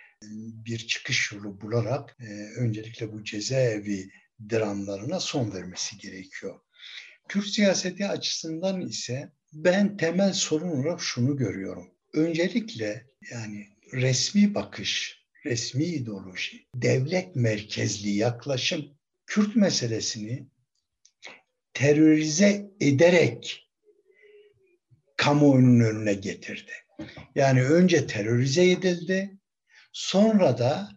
bir 0.66 0.78
çıkış 0.78 1.32
yolu 1.32 1.60
bularak 1.60 2.16
öncelikle 2.56 3.12
bu 3.12 3.24
cezaevi 3.24 4.10
dramlarına 4.50 5.20
son 5.20 5.52
vermesi 5.52 5.98
gerekiyor. 5.98 6.60
Kürt 7.28 7.46
siyaseti 7.46 8.06
açısından 8.06 8.80
ise 8.80 9.32
ben 9.52 9.96
temel 9.96 10.32
sorun 10.32 10.68
olarak 10.68 11.00
şunu 11.00 11.36
görüyorum. 11.36 11.90
Öncelikle 12.12 13.06
yani 13.30 13.68
resmi 13.92 14.54
bakış, 14.54 15.22
resmi 15.44 15.84
ideoloji, 15.84 16.66
devlet 16.74 17.36
merkezli 17.36 18.10
yaklaşım 18.10 18.96
Kürt 19.26 19.56
meselesini 19.56 20.46
terörize 21.74 22.70
ederek 22.80 23.70
kamuoyunun 25.16 25.80
önüne 25.80 26.14
getirdi. 26.14 26.72
Yani 27.34 27.62
önce 27.62 28.06
terörize 28.06 28.70
edildi, 28.70 29.38
sonra 29.92 30.58
da 30.58 30.88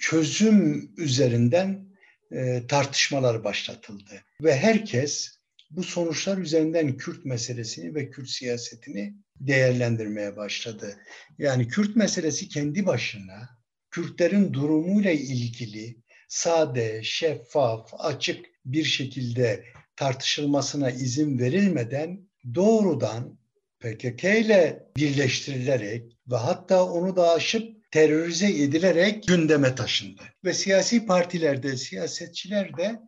çözüm 0.00 0.92
üzerinden 0.96 1.88
e, 2.32 2.66
tartışmalar 2.68 3.44
başlatıldı. 3.44 4.24
Ve 4.42 4.56
herkes 4.56 5.37
bu 5.70 5.82
sonuçlar 5.82 6.38
üzerinden 6.38 6.96
Kürt 6.96 7.24
meselesini 7.24 7.94
ve 7.94 8.10
Kürt 8.10 8.28
siyasetini 8.28 9.14
değerlendirmeye 9.40 10.36
başladı. 10.36 10.96
Yani 11.38 11.68
Kürt 11.68 11.96
meselesi 11.96 12.48
kendi 12.48 12.86
başına 12.86 13.58
Kürtlerin 13.90 14.52
durumuyla 14.52 15.10
ilgili 15.10 15.96
sade, 16.28 17.00
şeffaf, 17.02 17.90
açık 17.98 18.46
bir 18.64 18.84
şekilde 18.84 19.64
tartışılmasına 19.96 20.90
izin 20.90 21.38
verilmeden 21.38 22.28
doğrudan 22.54 23.38
PKK 23.80 24.24
ile 24.24 24.86
birleştirilerek 24.96 26.18
ve 26.30 26.36
hatta 26.36 26.84
onu 26.84 27.16
da 27.16 27.32
aşıp 27.32 27.78
terörize 27.90 28.48
edilerek 28.48 29.28
gündeme 29.28 29.74
taşındı. 29.74 30.22
Ve 30.44 30.54
siyasi 30.54 31.06
partilerde, 31.06 31.76
siyasetçiler 31.76 32.76
de 32.76 33.00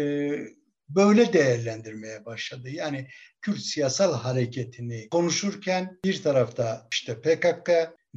e, 0.00 0.32
böyle 0.94 1.32
değerlendirmeye 1.32 2.24
başladı. 2.24 2.70
Yani 2.70 3.08
Kürt 3.40 3.60
siyasal 3.60 4.14
hareketini 4.14 5.08
konuşurken 5.08 5.98
bir 6.04 6.22
tarafta 6.22 6.88
işte 6.92 7.20
PKK, 7.20 7.70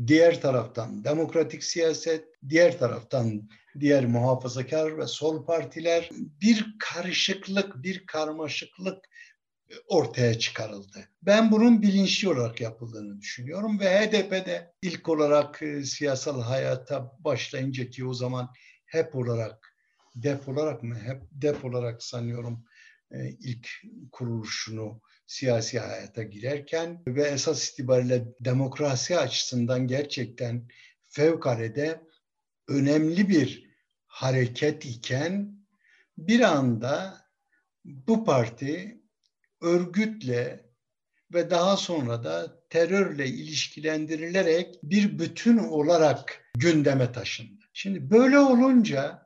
diğer 0.08 0.42
taraftan 0.42 1.04
demokratik 1.04 1.64
siyaset, 1.64 2.26
diğer 2.50 2.80
taraftan 2.80 3.50
diğer 3.80 4.06
muhafazakar 4.06 4.98
ve 4.98 5.08
sol 5.08 5.46
partiler 5.46 6.10
bir 6.42 6.76
karışıklık, 6.80 7.84
bir 7.84 8.06
karmaşıklık 8.06 9.06
ortaya 9.88 10.40
çıkarıldı. 10.40 11.10
Ben 11.22 11.52
bunun 11.52 11.82
bilinçli 11.82 12.30
olarak 12.30 12.62
yapıldığını 12.62 13.22
düşünüyorum 13.22 13.80
ve 13.80 14.00
HDP'de 14.00 14.74
ilk 14.82 15.10
olarak 15.10 15.62
e, 15.62 15.84
siyasal 15.84 16.42
hayata 16.42 17.12
başlayınca 17.20 17.90
ki 17.90 18.06
o 18.06 18.14
zaman 18.14 18.50
hep 18.86 19.16
olarak 19.16 19.65
dep 20.16 20.50
olarak 20.50 20.84
mı 20.84 20.96
hep 20.96 21.22
dep 21.32 21.66
olarak 21.66 22.04
sanıyorum 22.04 22.66
e, 23.12 23.30
ilk 23.30 23.68
kuruluşunu 24.12 25.02
siyasi 25.28 25.80
hayata 25.80 26.24
girerken 26.24 27.04
ve 27.08 27.24
esas 27.24 27.70
itibariyle 27.70 28.26
demokrasi 28.40 29.18
açısından 29.18 29.88
gerçekten 29.88 30.68
fevkalade 31.06 32.02
önemli 32.68 33.30
bir 33.30 33.70
hareket 34.08 34.86
iken 34.86 35.56
bir 36.18 36.40
anda 36.40 37.22
bu 37.86 38.26
parti 38.26 39.02
örgütle 39.62 40.66
ve 41.34 41.50
daha 41.50 41.78
sonra 41.78 42.24
da 42.24 42.64
terörle 42.70 43.28
ilişkilendirilerek 43.28 44.80
bir 44.84 45.20
bütün 45.20 45.58
olarak 45.58 46.52
gündeme 46.56 47.12
taşındı. 47.12 47.66
Şimdi 47.74 48.10
böyle 48.12 48.40
olunca 48.40 49.25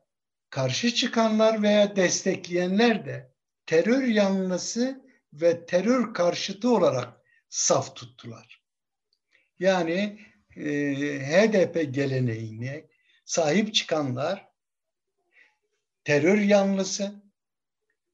karşı 0.50 0.94
çıkanlar 0.94 1.62
veya 1.62 1.96
destekleyenler 1.96 3.06
de 3.06 3.32
terör 3.66 4.04
yanlısı 4.04 5.06
ve 5.34 5.66
terör 5.66 6.14
karşıtı 6.14 6.70
olarak 6.76 7.22
saf 7.50 7.96
tuttular. 7.96 8.64
Yani 9.60 10.20
e, 10.56 10.72
HDP 11.20 11.94
geleneğine 11.94 12.86
sahip 13.26 13.74
çıkanlar 13.74 14.50
terör 16.04 16.38
yanlısı, 16.38 17.22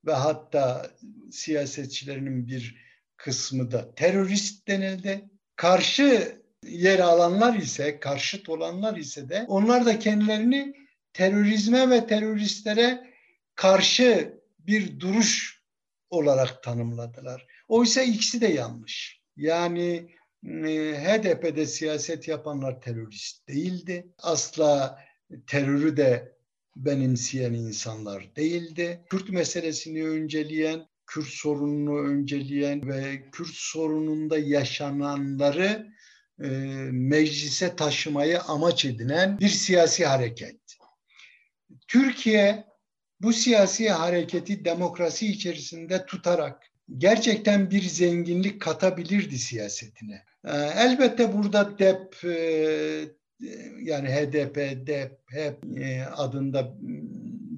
ve 0.06 0.14
hatta 0.14 0.92
siyasetçilerinin 1.32 2.48
bir 2.48 2.76
kısmı 3.18 3.72
da 3.72 3.96
terörist 3.96 4.68
denildi. 4.68 5.30
Karşı 5.56 6.42
yer 6.64 7.00
alanlar 7.00 7.54
ise, 7.54 8.00
karşıt 8.00 8.50
olanlar 8.50 8.98
ise 8.98 9.30
de 9.30 9.46
onlar 9.48 9.86
da 9.86 10.00
kendilerini 10.00 10.85
terörizme 11.16 11.90
ve 11.90 12.08
teröristlere 12.08 13.14
karşı 13.56 14.40
bir 14.60 15.00
duruş 15.00 15.62
olarak 16.10 16.64
tanımladılar. 16.64 17.48
Oysa 17.68 18.02
ikisi 18.02 18.42
de 18.42 18.48
yanlış. 18.48 19.22
Yani 19.38 20.10
e, 20.44 20.94
HDP'de 21.04 21.66
siyaset 21.66 22.28
yapanlar 22.28 22.82
terörist 22.82 23.48
değildi. 23.48 24.08
Asla 24.18 25.00
terörü 25.48 25.98
de 25.98 26.36
benimseyen 26.76 27.54
insanlar 27.54 28.36
değildi. 28.36 29.02
Kürt 29.10 29.30
meselesini 29.30 30.08
önceleyen, 30.08 30.88
Kürt 31.08 31.28
sorununu 31.28 32.00
önceleyen 32.00 32.88
ve 32.88 33.30
Kürt 33.32 33.54
sorununda 33.54 34.38
yaşananları 34.38 35.88
e, 36.44 36.48
meclise 36.92 37.76
taşımayı 37.76 38.42
amaç 38.42 38.86
edinen 38.86 39.40
bir 39.40 39.50
siyasi 39.50 40.06
hareket. 40.06 40.65
Türkiye 41.88 42.66
bu 43.22 43.34
siyasi 43.34 43.90
hareketi 43.90 44.66
demokrasi 44.66 45.28
içerisinde 45.28 46.06
tutarak 46.06 46.64
gerçekten 46.98 47.72
bir 47.72 47.82
zenginlik 47.82 48.62
katabilirdi 48.62 49.38
siyasetine. 49.38 50.24
E, 50.46 50.52
elbette 50.58 51.34
burada 51.34 51.80
DEP 51.80 52.24
e, 52.24 52.36
yani 53.82 54.10
HDP, 54.10 54.56
DEP, 54.88 55.20
HEP 55.28 55.80
e, 55.80 56.06
adında 56.06 56.76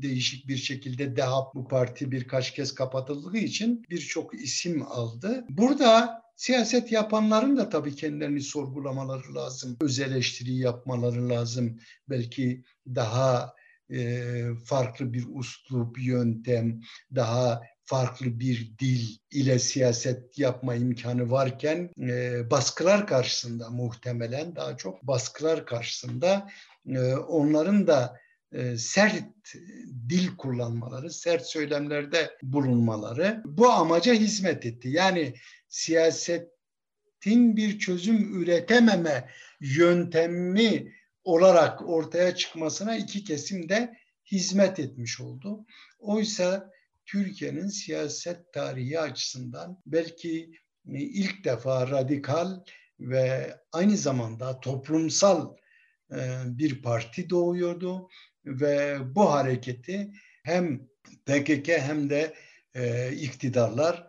değişik 0.01 0.47
bir 0.47 0.57
şekilde 0.57 1.15
DEHAP 1.15 1.55
bu 1.55 1.67
parti 1.67 2.11
birkaç 2.11 2.53
kez 2.53 2.75
kapatıldığı 2.75 3.37
için 3.37 3.85
birçok 3.89 4.33
isim 4.33 4.83
aldı. 4.87 5.45
Burada 5.49 6.21
siyaset 6.35 6.91
yapanların 6.91 7.57
da 7.57 7.69
tabii 7.69 7.95
kendilerini 7.95 8.41
sorgulamaları 8.41 9.35
lazım. 9.35 9.77
Öz 9.81 9.99
eleştiri 9.99 10.55
yapmaları 10.55 11.29
lazım. 11.29 11.79
Belki 12.09 12.63
daha 12.87 13.53
farklı 14.65 15.13
bir 15.13 15.25
uslup, 15.29 15.99
yöntem, 15.99 16.81
daha 17.15 17.61
farklı 17.87 18.39
bir 18.39 18.71
dil 18.79 19.17
ile 19.31 19.59
siyaset 19.59 20.39
yapma 20.39 20.75
imkanı 20.75 21.31
varken 21.31 21.89
e, 22.01 22.41
baskılar 22.51 23.07
karşısında 23.07 23.69
muhtemelen 23.69 24.55
daha 24.55 24.77
çok 24.77 25.03
baskılar 25.03 25.65
karşısında 25.65 26.47
e, 26.87 26.99
onların 27.15 27.87
da 27.87 28.17
e, 28.51 28.77
sert 28.77 29.23
dil 30.09 30.37
kullanmaları, 30.37 31.11
sert 31.11 31.45
söylemlerde 31.45 32.29
bulunmaları 32.43 33.41
bu 33.45 33.69
amaca 33.69 34.13
hizmet 34.13 34.65
etti. 34.65 34.89
Yani 34.89 35.33
siyasetin 35.67 36.47
bir 37.55 37.79
çözüm 37.79 38.41
üretememe 38.41 39.29
yöntemi 39.59 40.96
olarak 41.27 41.89
ortaya 41.89 42.35
çıkmasına 42.35 42.95
iki 42.95 43.23
kesim 43.23 43.69
de 43.69 43.97
hizmet 44.31 44.79
etmiş 44.79 45.21
oldu. 45.21 45.65
Oysa 45.99 46.71
Türkiye'nin 47.05 47.67
siyaset 47.67 48.53
tarihi 48.53 48.99
açısından 48.99 49.81
belki 49.85 50.51
e, 50.87 50.99
ilk 50.99 51.43
defa 51.43 51.89
radikal 51.89 52.59
ve 52.99 53.55
aynı 53.71 53.97
zamanda 53.97 54.59
toplumsal 54.59 55.55
e, 56.11 56.17
bir 56.45 56.81
parti 56.81 57.29
doğuyordu 57.29 58.09
ve 58.45 58.97
bu 59.15 59.31
hareketi 59.31 60.11
hem 60.43 60.87
PKK 61.25 61.67
hem 61.67 62.09
de 62.09 62.33
e, 62.75 63.11
iktidarlar 63.11 64.07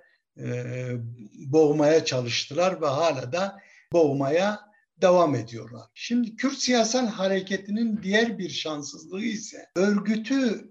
boğmaya 1.34 2.04
çalıştılar 2.04 2.82
ve 2.82 2.86
hala 2.86 3.32
da 3.32 3.58
boğmaya 3.92 4.67
devam 5.02 5.34
ediyorlar. 5.34 5.86
Şimdi 5.94 6.36
Kürt 6.36 6.58
siyasal 6.58 7.06
hareketinin 7.06 8.00
diğer 8.02 8.38
bir 8.38 8.50
şanssızlığı 8.50 9.22
ise 9.22 9.66
örgütü 9.74 10.68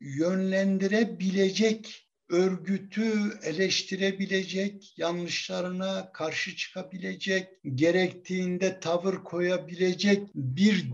yönlendirebilecek 0.00 2.08
örgütü 2.28 3.12
eleştirebilecek, 3.42 4.94
yanlışlarına 4.96 6.12
karşı 6.12 6.56
çıkabilecek, 6.56 7.48
gerektiğinde 7.74 8.80
tavır 8.80 9.14
koyabilecek 9.14 10.28
bir 10.34 10.86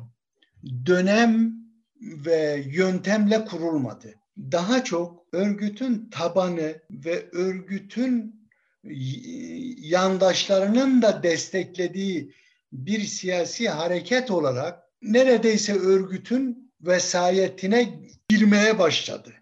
dönem 0.86 1.54
ve 2.00 2.64
yöntemle 2.66 3.44
kurulmadı. 3.44 4.14
Daha 4.38 4.84
çok 4.84 5.26
örgütün 5.32 6.10
tabanı 6.10 6.80
ve 6.90 7.30
örgütün 7.32 8.44
yandaşlarının 9.78 11.02
da 11.02 11.22
desteklediği 11.22 12.34
bir 12.74 13.00
siyasi 13.00 13.68
hareket 13.68 14.30
olarak 14.30 14.82
neredeyse 15.02 15.74
örgütün 15.74 16.72
vesayetine 16.80 18.00
girmeye 18.28 18.78
başladı. 18.78 19.32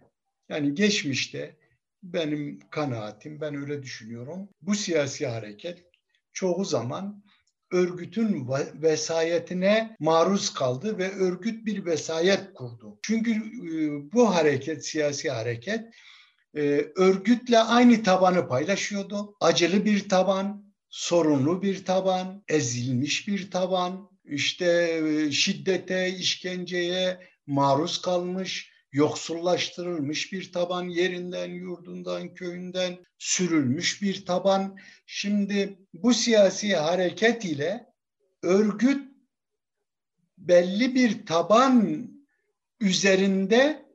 Yani 0.48 0.74
geçmişte 0.74 1.56
benim 2.02 2.60
kanaatim, 2.70 3.40
ben 3.40 3.54
öyle 3.54 3.82
düşünüyorum. 3.82 4.48
Bu 4.62 4.74
siyasi 4.74 5.26
hareket 5.26 5.84
çoğu 6.32 6.64
zaman 6.64 7.22
örgütün 7.72 8.48
vesayetine 8.74 9.96
maruz 10.00 10.54
kaldı 10.54 10.98
ve 10.98 11.10
örgüt 11.10 11.66
bir 11.66 11.84
vesayet 11.84 12.54
kurdu. 12.54 12.98
Çünkü 13.02 13.30
e, 13.30 14.12
bu 14.12 14.34
hareket, 14.34 14.86
siyasi 14.86 15.30
hareket 15.30 15.84
e, 16.56 16.60
örgütle 16.96 17.58
aynı 17.58 18.02
tabanı 18.02 18.48
paylaşıyordu. 18.48 19.36
Acılı 19.40 19.84
bir 19.84 20.08
taban, 20.08 20.61
sorunlu 20.92 21.62
bir 21.62 21.84
taban, 21.84 22.44
ezilmiş 22.48 23.28
bir 23.28 23.50
taban, 23.50 24.10
işte 24.24 24.66
e, 24.66 25.32
şiddete, 25.32 26.16
işkenceye 26.16 27.20
maruz 27.46 28.02
kalmış, 28.02 28.72
yoksullaştırılmış 28.92 30.32
bir 30.32 30.52
taban 30.52 30.88
yerinden, 30.88 31.50
yurdundan, 31.50 32.34
köyünden 32.34 32.98
sürülmüş 33.18 34.02
bir 34.02 34.26
taban. 34.26 34.78
Şimdi 35.06 35.78
bu 35.94 36.14
siyasi 36.14 36.76
hareket 36.76 37.44
ile 37.44 37.86
örgüt 38.42 39.12
belli 40.38 40.94
bir 40.94 41.26
taban 41.26 42.08
üzerinde 42.80 43.86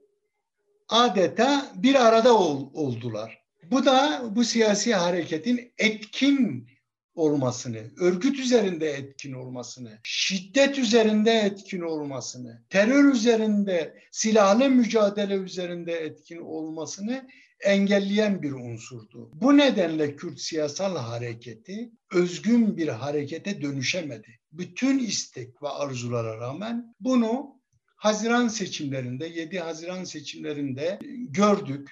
adeta 0.89 1.71
bir 1.75 2.07
arada 2.07 2.37
ol, 2.37 2.69
oldular. 2.73 3.43
Bu 3.71 3.85
da 3.85 4.23
bu 4.35 4.43
siyasi 4.43 4.95
hareketin 4.95 5.73
etkin 5.77 6.69
olmasını, 7.17 7.91
örgüt 7.99 8.39
üzerinde 8.39 8.89
etkin 8.89 9.33
olmasını, 9.33 9.99
şiddet 10.03 10.79
üzerinde 10.79 11.31
etkin 11.31 11.81
olmasını, 11.81 12.63
terör 12.69 13.13
üzerinde, 13.13 13.97
silahlı 14.11 14.69
mücadele 14.69 15.33
üzerinde 15.35 15.93
etkin 15.93 16.37
olmasını 16.37 17.27
engelleyen 17.59 18.41
bir 18.41 18.51
unsurdu. 18.51 19.31
Bu 19.33 19.57
nedenle 19.57 20.15
Kürt 20.15 20.39
siyasal 20.39 20.97
hareketi 20.97 21.91
özgün 22.13 22.77
bir 22.77 22.87
harekete 22.87 23.61
dönüşemedi. 23.61 24.39
Bütün 24.51 24.99
istek 24.99 25.63
ve 25.63 25.69
arzulara 25.69 26.37
rağmen 26.37 26.95
bunu 26.99 27.57
Haziran 27.95 28.47
seçimlerinde, 28.47 29.27
7 29.27 29.59
Haziran 29.59 30.03
seçimlerinde 30.03 30.99
gördük. 31.29 31.91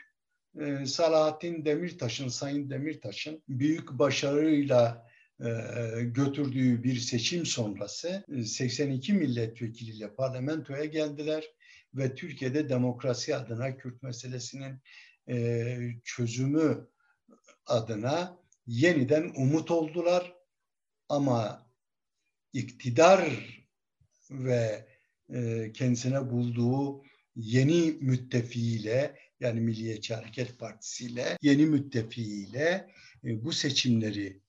Ee, 0.62 0.86
Salahattin 0.86 1.66
Demirtaş'ın, 1.66 2.28
Sayın 2.28 2.70
Demirtaş'ın 2.70 3.44
büyük 3.50 3.92
başarıyla 3.92 5.05
götürdüğü 6.02 6.84
bir 6.84 6.96
seçim 6.96 7.46
sonrası 7.46 8.26
82 8.46 9.12
e, 9.12 9.16
milletvekiliyle 9.16 10.16
parlamentoya 10.16 10.86
geldiler 10.86 11.44
ve 11.94 12.16
Türkiye'de 12.16 12.70
demokrasi 12.70 13.36
adına 13.36 13.78
Kürt 13.78 14.04
meselesinin 14.04 14.82
e, 15.30 15.78
çözümü 16.04 16.88
adına 17.66 18.38
yeniden 18.68 19.32
umut 19.36 19.72
oldular. 19.72 20.36
Ama 21.10 21.70
iktidar 22.54 23.30
ve 24.32 24.88
kendisine 25.74 26.32
bulduğu 26.32 27.04
yeni 27.36 27.92
müttefiğiyle 27.92 29.20
yani 29.40 29.62
Milliyetçi 29.62 30.16
Hareket 30.16 30.60
Partisi 30.60 31.06
ile 31.06 31.38
yeni 31.42 31.66
müttefiğiyle 31.66 32.88
bu 33.24 33.52
seçimleri 33.52 34.45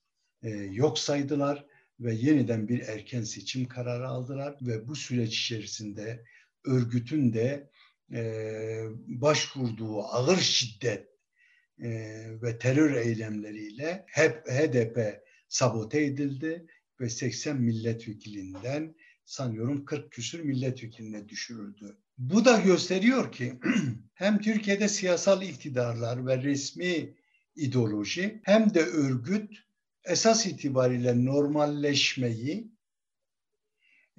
e, 0.47 0.51
yok 0.51 0.99
saydılar 0.99 1.67
ve 2.01 2.15
yeniden 2.15 2.69
bir 2.69 2.81
erken 2.81 3.23
seçim 3.23 3.69
kararı 3.69 4.09
aldılar 4.09 4.57
ve 4.61 4.89
bu 4.89 4.97
süreç 4.97 5.39
içerisinde 5.39 6.25
örgütün 6.65 7.33
de 7.33 7.71
e, 8.13 8.23
başvurduğu 9.07 10.03
ağır 10.03 10.39
şiddet 10.39 11.09
e, 11.83 11.89
ve 12.43 12.59
terör 12.59 12.95
eylemleriyle 12.95 14.05
hep 14.07 14.49
HDP 14.49 15.23
sabote 15.49 16.05
edildi 16.05 16.67
ve 17.01 17.09
80 17.09 17.61
milletvekilinden 17.61 18.95
sanıyorum 19.25 19.85
40 19.85 20.13
küsür 20.13 20.41
milletvekiline 20.41 21.29
düşürüldü. 21.29 21.99
Bu 22.19 22.45
da 22.45 22.61
gösteriyor 22.61 23.33
ki 23.33 23.53
hem 24.15 24.39
Türkiye'de 24.39 24.89
siyasal 24.89 25.43
iktidarlar 25.43 26.27
ve 26.27 26.43
resmi 26.43 27.15
ideoloji 27.57 28.41
hem 28.45 28.75
de 28.75 28.81
örgüt 28.81 29.66
esas 30.07 30.47
itibariyle 30.47 31.25
normalleşmeyi 31.25 32.77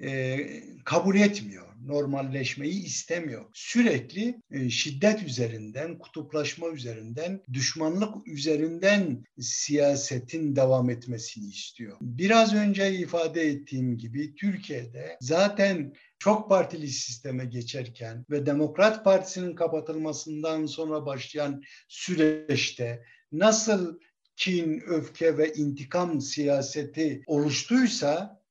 e, 0.01 0.37
kabul 0.85 1.15
etmiyor. 1.15 1.67
Normalleşmeyi 1.85 2.83
istemiyor. 2.83 3.45
Sürekli 3.53 4.41
e, 4.51 4.69
şiddet 4.69 5.23
üzerinden, 5.23 5.99
kutuplaşma 5.99 6.69
üzerinden, 6.69 7.41
düşmanlık 7.53 8.27
üzerinden 8.27 9.23
siyasetin 9.39 10.55
devam 10.55 10.89
etmesini 10.89 11.49
istiyor. 11.49 11.97
Biraz 12.01 12.53
önce 12.53 12.93
ifade 12.93 13.41
ettiğim 13.41 13.97
gibi 13.97 14.35
Türkiye'de 14.35 15.17
zaten 15.21 15.93
çok 16.19 16.49
partili 16.49 16.87
sisteme 16.87 17.45
geçerken 17.45 18.25
ve 18.29 18.45
Demokrat 18.45 19.03
Partisi'nin 19.03 19.55
kapatılmasından 19.55 20.65
sonra 20.65 21.05
başlayan 21.05 21.63
süreçte 21.87 23.03
nasıl 23.31 23.99
kin, 24.37 24.83
öfke 24.87 25.37
ve 25.37 25.53
intikam 25.53 26.21
siyaseti 26.21 27.23
oluştuysa 27.27 28.41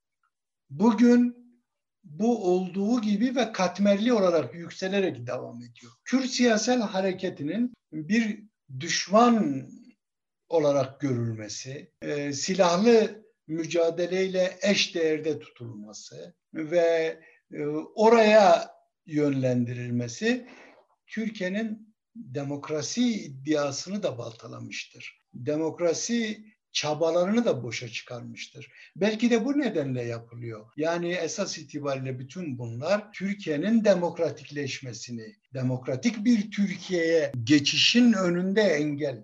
bugün 0.71 1.47
bu 2.05 2.53
olduğu 2.55 3.01
gibi 3.01 3.37
ve 3.37 3.53
katmerli 3.53 4.13
olarak 4.13 4.55
yükselerek 4.55 5.27
devam 5.27 5.57
ediyor. 5.57 5.93
Kürt 6.05 6.31
siyasal 6.31 6.81
hareketinin 6.81 7.75
bir 7.93 8.43
düşman 8.81 9.69
olarak 10.49 11.01
görülmesi, 11.01 11.93
e, 12.03 12.33
silahlı 12.33 13.25
mücadeleyle 13.47 14.59
eş 14.63 14.95
değerde 14.95 15.39
tutulması 15.39 16.35
ve 16.55 17.21
e, 17.53 17.67
oraya 17.95 18.71
yönlendirilmesi 19.07 20.49
Türkiye'nin 21.07 21.86
demokrasi 22.17 23.25
iddiasını 23.25 24.03
da 24.03 24.19
baltalamıştır 24.19 25.27
demokrasi 25.37 26.45
çabalarını 26.73 27.45
da 27.45 27.63
boşa 27.63 27.89
çıkarmıştır. 27.89 28.69
Belki 28.97 29.31
de 29.31 29.45
bu 29.45 29.59
nedenle 29.59 30.03
yapılıyor. 30.03 30.67
Yani 30.77 31.13
esas 31.13 31.59
itibariyle 31.59 32.19
bütün 32.19 32.59
bunlar 32.59 33.13
Türkiye'nin 33.13 33.85
demokratikleşmesini, 33.85 35.37
demokratik 35.55 36.25
bir 36.25 36.51
Türkiye'ye 36.51 37.33
geçişin 37.45 38.13
önünde 38.13 38.63
engel 38.63 39.23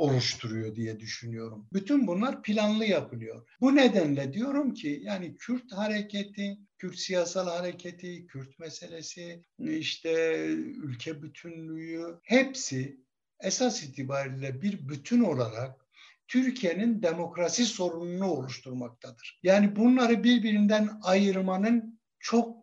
oluşturuyor 0.00 0.74
diye 0.74 1.00
düşünüyorum. 1.00 1.68
Bütün 1.72 2.06
bunlar 2.06 2.42
planlı 2.42 2.84
yapılıyor. 2.84 3.48
Bu 3.60 3.76
nedenle 3.76 4.32
diyorum 4.32 4.74
ki 4.74 5.00
yani 5.04 5.36
Kürt 5.36 5.72
hareketi, 5.72 6.58
Kürt 6.78 6.98
siyasal 6.98 7.48
hareketi, 7.48 8.26
Kürt 8.26 8.58
meselesi, 8.58 9.42
işte 9.58 10.44
ülke 10.82 11.22
bütünlüğü 11.22 12.18
hepsi 12.22 13.00
esas 13.40 13.82
itibariyle 13.82 14.62
bir 14.62 14.88
bütün 14.88 15.20
olarak 15.20 15.86
Türkiye'nin 16.28 17.02
demokrasi 17.02 17.64
sorununu 17.64 18.26
oluşturmaktadır. 18.26 19.40
Yani 19.42 19.76
bunları 19.76 20.24
birbirinden 20.24 20.90
ayırmanın 21.02 22.00
çok 22.18 22.56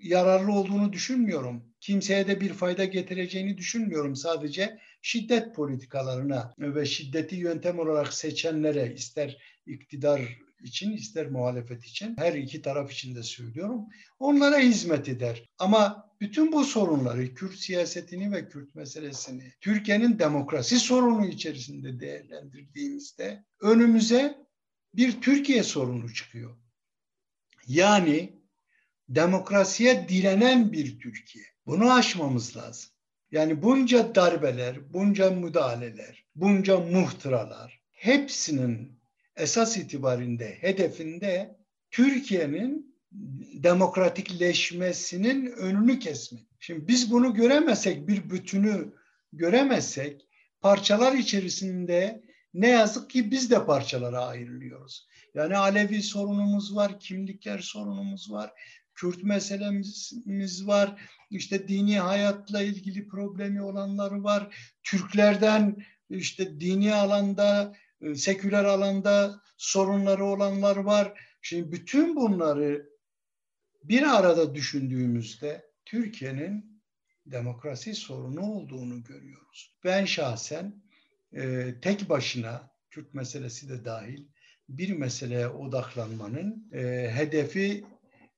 yararlı 0.00 0.52
olduğunu 0.52 0.92
düşünmüyorum. 0.92 1.64
Kimseye 1.86 2.26
de 2.26 2.40
bir 2.40 2.52
fayda 2.52 2.84
getireceğini 2.84 3.58
düşünmüyorum. 3.58 4.16
Sadece 4.16 4.78
şiddet 5.02 5.54
politikalarına 5.54 6.54
ve 6.58 6.86
şiddeti 6.86 7.36
yöntem 7.36 7.78
olarak 7.78 8.14
seçenlere 8.14 8.94
ister 8.94 9.38
iktidar 9.66 10.38
için 10.60 10.92
ister 10.92 11.30
muhalefet 11.30 11.84
için 11.84 12.16
her 12.18 12.32
iki 12.32 12.62
taraf 12.62 12.92
için 12.92 13.14
de 13.14 13.22
söylüyorum. 13.22 13.84
Onlara 14.18 14.58
hizmet 14.58 15.08
eder. 15.08 15.50
Ama 15.58 16.10
bütün 16.20 16.52
bu 16.52 16.64
sorunları 16.64 17.34
Kürt 17.34 17.58
siyasetini 17.58 18.32
ve 18.32 18.48
Kürt 18.48 18.74
meselesini 18.74 19.52
Türkiye'nin 19.60 20.18
demokrasi 20.18 20.78
sorunu 20.78 21.26
içerisinde 21.26 22.00
değerlendirdiğimizde 22.00 23.44
önümüze 23.60 24.46
bir 24.94 25.20
Türkiye 25.20 25.62
sorunu 25.62 26.14
çıkıyor. 26.14 26.56
Yani 27.68 28.32
demokrasiye 29.08 30.08
direnen 30.08 30.72
bir 30.72 31.00
Türkiye. 31.00 31.55
Bunu 31.66 31.92
aşmamız 31.92 32.56
lazım. 32.56 32.90
Yani 33.30 33.62
bunca 33.62 34.14
darbeler, 34.14 34.92
bunca 34.92 35.30
müdahaleler, 35.30 36.24
bunca 36.34 36.80
muhtıralar 36.80 37.80
hepsinin 37.92 39.00
esas 39.36 39.76
itibarinde 39.76 40.56
hedefinde 40.60 41.56
Türkiye'nin 41.90 42.96
demokratikleşmesinin 43.54 45.46
önünü 45.46 45.98
kesmek. 45.98 46.46
Şimdi 46.60 46.88
biz 46.88 47.10
bunu 47.10 47.34
göremezsek, 47.34 48.08
bir 48.08 48.30
bütünü 48.30 48.92
göremezsek 49.32 50.28
parçalar 50.60 51.12
içerisinde 51.12 52.22
ne 52.54 52.68
yazık 52.68 53.10
ki 53.10 53.30
biz 53.30 53.50
de 53.50 53.66
parçalara 53.66 54.26
ayrılıyoruz. 54.26 55.06
Yani 55.34 55.56
Alevi 55.56 56.02
sorunumuz 56.02 56.76
var, 56.76 57.00
kimlikler 57.00 57.58
sorunumuz 57.58 58.32
var, 58.32 58.52
Kürt 58.96 59.22
meselemiz 59.22 60.66
var, 60.66 61.00
işte 61.30 61.68
dini 61.68 61.98
hayatla 61.98 62.62
ilgili 62.62 63.08
problemi 63.08 63.62
olanları 63.62 64.24
var, 64.24 64.56
Türklerden 64.82 65.76
işte 66.10 66.60
dini 66.60 66.94
alanda, 66.94 67.74
e, 68.00 68.14
seküler 68.14 68.64
alanda 68.64 69.40
sorunları 69.56 70.24
olanlar 70.24 70.76
var. 70.76 71.20
Şimdi 71.42 71.72
bütün 71.72 72.16
bunları 72.16 72.88
bir 73.84 74.02
arada 74.02 74.54
düşündüğümüzde 74.54 75.70
Türkiye'nin 75.84 76.82
demokrasi 77.26 77.94
sorunu 77.94 78.40
olduğunu 78.40 79.02
görüyoruz. 79.04 79.76
Ben 79.84 80.04
şahsen 80.04 80.82
e, 81.32 81.74
tek 81.82 82.08
başına 82.08 82.70
Kürt 82.90 83.14
meselesi 83.14 83.68
de 83.68 83.84
dahil 83.84 84.26
bir 84.68 84.96
meseleye 84.96 85.48
odaklanmanın 85.48 86.68
e, 86.72 87.10
hedefi 87.14 87.84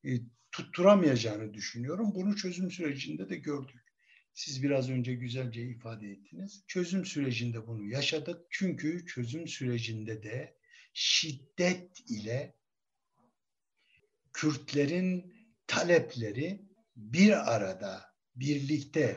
e, 0.04 0.10
tutturamayacağını 0.58 1.54
düşünüyorum. 1.54 2.14
Bunu 2.14 2.36
çözüm 2.36 2.70
sürecinde 2.70 3.28
de 3.28 3.36
gördük. 3.36 3.82
Siz 4.34 4.62
biraz 4.62 4.90
önce 4.90 5.14
güzelce 5.14 5.62
ifade 5.62 6.10
ettiniz. 6.10 6.62
Çözüm 6.66 7.04
sürecinde 7.04 7.66
bunu 7.66 7.84
yaşadık. 7.84 8.46
Çünkü 8.50 9.06
çözüm 9.06 9.48
sürecinde 9.48 10.22
de 10.22 10.56
şiddet 10.94 12.10
ile 12.10 12.54
Kürtlerin 14.32 15.34
talepleri 15.66 16.62
bir 16.96 17.54
arada, 17.54 18.14
birlikte 18.36 19.16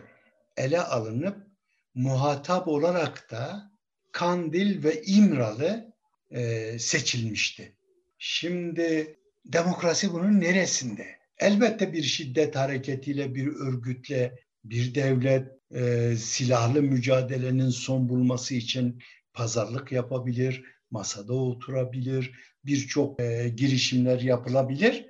ele 0.57 0.81
alınıp 0.81 1.47
muhatap 1.93 2.67
olarak 2.67 3.31
da 3.31 3.71
Kandil 4.11 4.83
ve 4.83 5.01
İmralı 5.01 5.93
e, 6.31 6.79
seçilmişti. 6.79 7.77
Şimdi 8.17 9.19
demokrasi 9.45 10.13
bunun 10.13 10.39
neresinde? 10.39 11.20
Elbette 11.41 11.93
bir 11.93 12.03
şiddet 12.03 12.55
hareketiyle, 12.55 13.35
bir 13.35 13.47
örgütle, 13.47 14.39
bir 14.63 14.95
devlet 14.95 15.47
e, 15.75 16.13
silahlı 16.17 16.81
mücadelenin 16.81 17.69
son 17.69 18.09
bulması 18.09 18.55
için 18.55 18.99
pazarlık 19.33 19.91
yapabilir, 19.91 20.63
masada 20.91 21.33
oturabilir, 21.33 22.31
birçok 22.65 23.21
e, 23.21 23.49
girişimler 23.49 24.19
yapılabilir. 24.19 25.05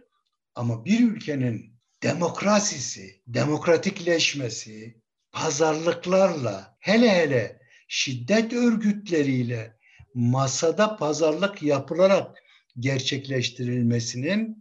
Ama 0.55 0.85
bir 0.85 0.99
ülkenin 0.99 1.75
demokrasisi, 2.03 3.21
demokratikleşmesi, 3.27 5.01
pazarlıklarla, 5.31 6.77
hele 6.79 7.09
hele 7.09 7.59
şiddet 7.87 8.53
örgütleriyle 8.53 9.77
masada 10.13 10.97
pazarlık 10.97 11.63
yapılarak 11.63 12.37
gerçekleştirilmesinin 12.79 14.61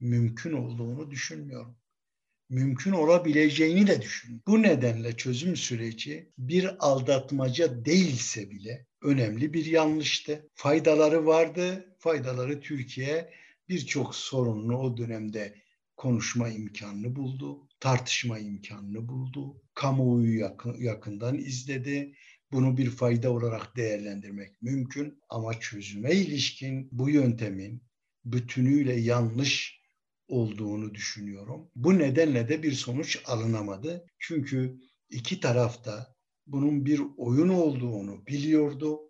mümkün 0.00 0.52
olduğunu 0.52 1.10
düşünmüyorum. 1.10 1.76
Mümkün 2.48 2.92
olabileceğini 2.92 3.86
de 3.86 4.02
düşün. 4.02 4.42
Bu 4.46 4.62
nedenle 4.62 5.16
çözüm 5.16 5.56
süreci 5.56 6.32
bir 6.38 6.86
aldatmaca 6.86 7.84
değilse 7.84 8.50
bile 8.50 8.86
önemli 9.02 9.52
bir 9.52 9.66
yanlıştı. 9.66 10.48
Faydaları 10.54 11.26
vardı. 11.26 11.96
Faydaları 11.98 12.60
Türkiye 12.60 13.32
birçok 13.68 14.14
sorununu 14.14 14.78
o 14.78 14.96
dönemde 14.96 15.54
konuşma 15.96 16.48
imkanını 16.48 17.16
buldu, 17.16 17.68
tartışma 17.80 18.38
imkanını 18.38 19.08
buldu, 19.08 19.62
kamuoyu 19.74 20.38
yakın, 20.38 20.76
yakından 20.80 21.38
izledi. 21.38 22.14
Bunu 22.52 22.76
bir 22.76 22.90
fayda 22.90 23.32
olarak 23.32 23.76
değerlendirmek 23.76 24.62
mümkün 24.62 25.18
ama 25.28 25.60
çözüme 25.60 26.12
ilişkin 26.12 26.88
bu 26.92 27.10
yöntemin 27.10 27.82
bütünüyle 28.24 29.00
yanlış 29.00 29.79
olduğunu 30.30 30.94
düşünüyorum. 30.94 31.70
Bu 31.76 31.98
nedenle 31.98 32.48
de 32.48 32.62
bir 32.62 32.72
sonuç 32.72 33.22
alınamadı. 33.24 34.06
Çünkü 34.18 34.80
iki 35.10 35.40
tarafta 35.40 36.14
bunun 36.46 36.86
bir 36.86 37.02
oyun 37.16 37.48
olduğunu 37.48 38.26
biliyordu 38.26 39.00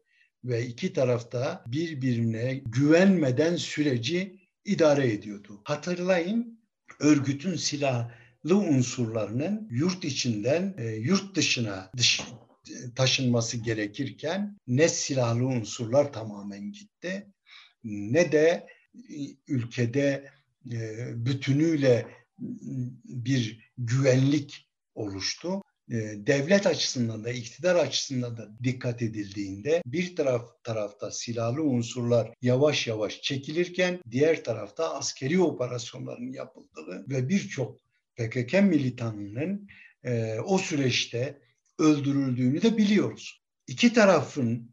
ve 0.44 0.66
iki 0.66 0.92
tarafta 0.92 1.64
birbirine 1.66 2.54
güvenmeden 2.54 3.56
süreci 3.56 4.40
idare 4.64 5.12
ediyordu. 5.12 5.60
Hatırlayın 5.64 6.60
örgütün 7.00 7.56
silahlı 7.56 8.56
unsurlarının 8.56 9.68
yurt 9.70 10.04
içinden 10.04 10.74
e, 10.78 10.86
yurt 10.86 11.34
dışına 11.34 11.90
dış, 11.96 12.20
taşınması 12.96 13.56
gerekirken 13.56 14.58
ne 14.66 14.88
silahlı 14.88 15.46
unsurlar 15.46 16.12
tamamen 16.12 16.72
gitti 16.72 17.26
ne 17.84 18.32
de 18.32 18.66
e, 18.94 19.14
ülkede 19.48 20.30
bütünüyle 21.14 22.06
bir 23.04 23.72
güvenlik 23.78 24.68
oluştu. 24.94 25.62
Ee, 25.90 26.14
devlet 26.16 26.66
açısından 26.66 27.24
da 27.24 27.30
iktidar 27.30 27.74
açısından 27.74 28.36
da 28.36 28.48
dikkat 28.62 29.02
edildiğinde 29.02 29.82
bir 29.86 30.16
taraf 30.16 30.64
tarafta 30.64 31.10
silahlı 31.10 31.62
unsurlar 31.62 32.34
yavaş 32.42 32.86
yavaş 32.86 33.22
çekilirken 33.22 34.00
diğer 34.10 34.44
tarafta 34.44 34.94
askeri 34.94 35.40
operasyonların 35.40 36.32
yapıldığı 36.32 37.06
ve 37.08 37.28
birçok 37.28 37.78
PKK 38.16 38.52
militanının 38.52 39.68
e, 40.04 40.38
o 40.40 40.58
süreçte 40.58 41.40
öldürüldüğünü 41.78 42.62
de 42.62 42.76
biliyoruz. 42.76 43.42
İki 43.66 43.92
tarafın 43.92 44.54
e, 44.56 44.69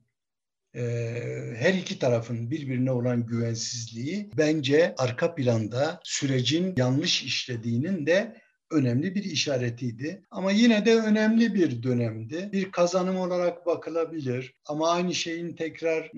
her 1.56 1.74
iki 1.74 2.00
tarafın 2.00 2.52
birbirine 2.52 2.92
olan 2.92 3.26
güvensizliği 3.26 4.30
bence 4.38 4.96
arka 4.98 5.36
planda 5.36 6.00
sürecin 6.04 6.74
yanlış 6.78 7.24
işlediğinin 7.24 8.06
de 8.06 8.42
önemli 8.72 9.16
bir 9.16 9.24
işaretiydi. 9.24 10.26
Ama 10.32 10.52
yine 10.52 10.86
de 10.86 10.96
önemli 10.96 11.54
bir 11.54 11.84
dönemdi. 11.84 12.50
Bir 12.52 12.72
kazanım 12.72 13.18
olarak 13.18 13.66
bakılabilir 13.66 14.56
ama 14.66 14.92
aynı 14.92 15.14
şeyin 15.14 15.56
tekrar 15.56 16.12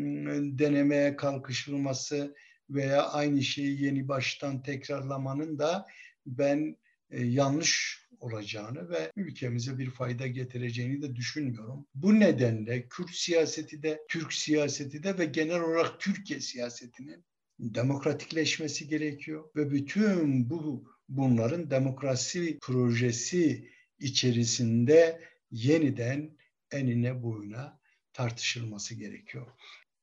denemeye 0.60 1.16
kalkışılması 1.16 2.36
veya 2.70 3.08
aynı 3.08 3.42
şeyi 3.42 3.84
yeni 3.84 4.08
baştan 4.08 4.62
tekrarlamanın 4.62 5.60
da 5.60 5.86
ben 6.26 6.78
e, 7.12 7.24
yanlış 7.24 8.00
olacağını 8.20 8.90
ve 8.90 9.12
ülkemize 9.16 9.78
bir 9.78 9.90
fayda 9.90 10.28
getireceğini 10.28 11.02
de 11.02 11.16
düşünmüyorum. 11.16 11.86
Bu 11.96 12.20
nedenle 12.20 12.88
Kürt 12.88 13.10
siyaseti 13.10 13.84
de, 13.84 14.00
Türk 14.10 14.34
siyaseti 14.34 15.04
de 15.04 15.18
ve 15.18 15.26
genel 15.26 15.62
olarak 15.62 16.00
Türkiye 16.00 16.40
siyasetinin 16.40 17.26
demokratikleşmesi 17.60 18.88
gerekiyor 18.88 19.50
ve 19.56 19.72
bütün 19.72 20.50
bu 20.50 20.94
bunların 21.10 21.72
demokrasi 21.72 22.58
projesi 22.62 23.70
içerisinde 24.00 25.22
yeniden 25.52 26.38
enine 26.72 27.24
boyuna 27.24 27.80
tartışılması 28.14 28.96
gerekiyor. 28.96 29.48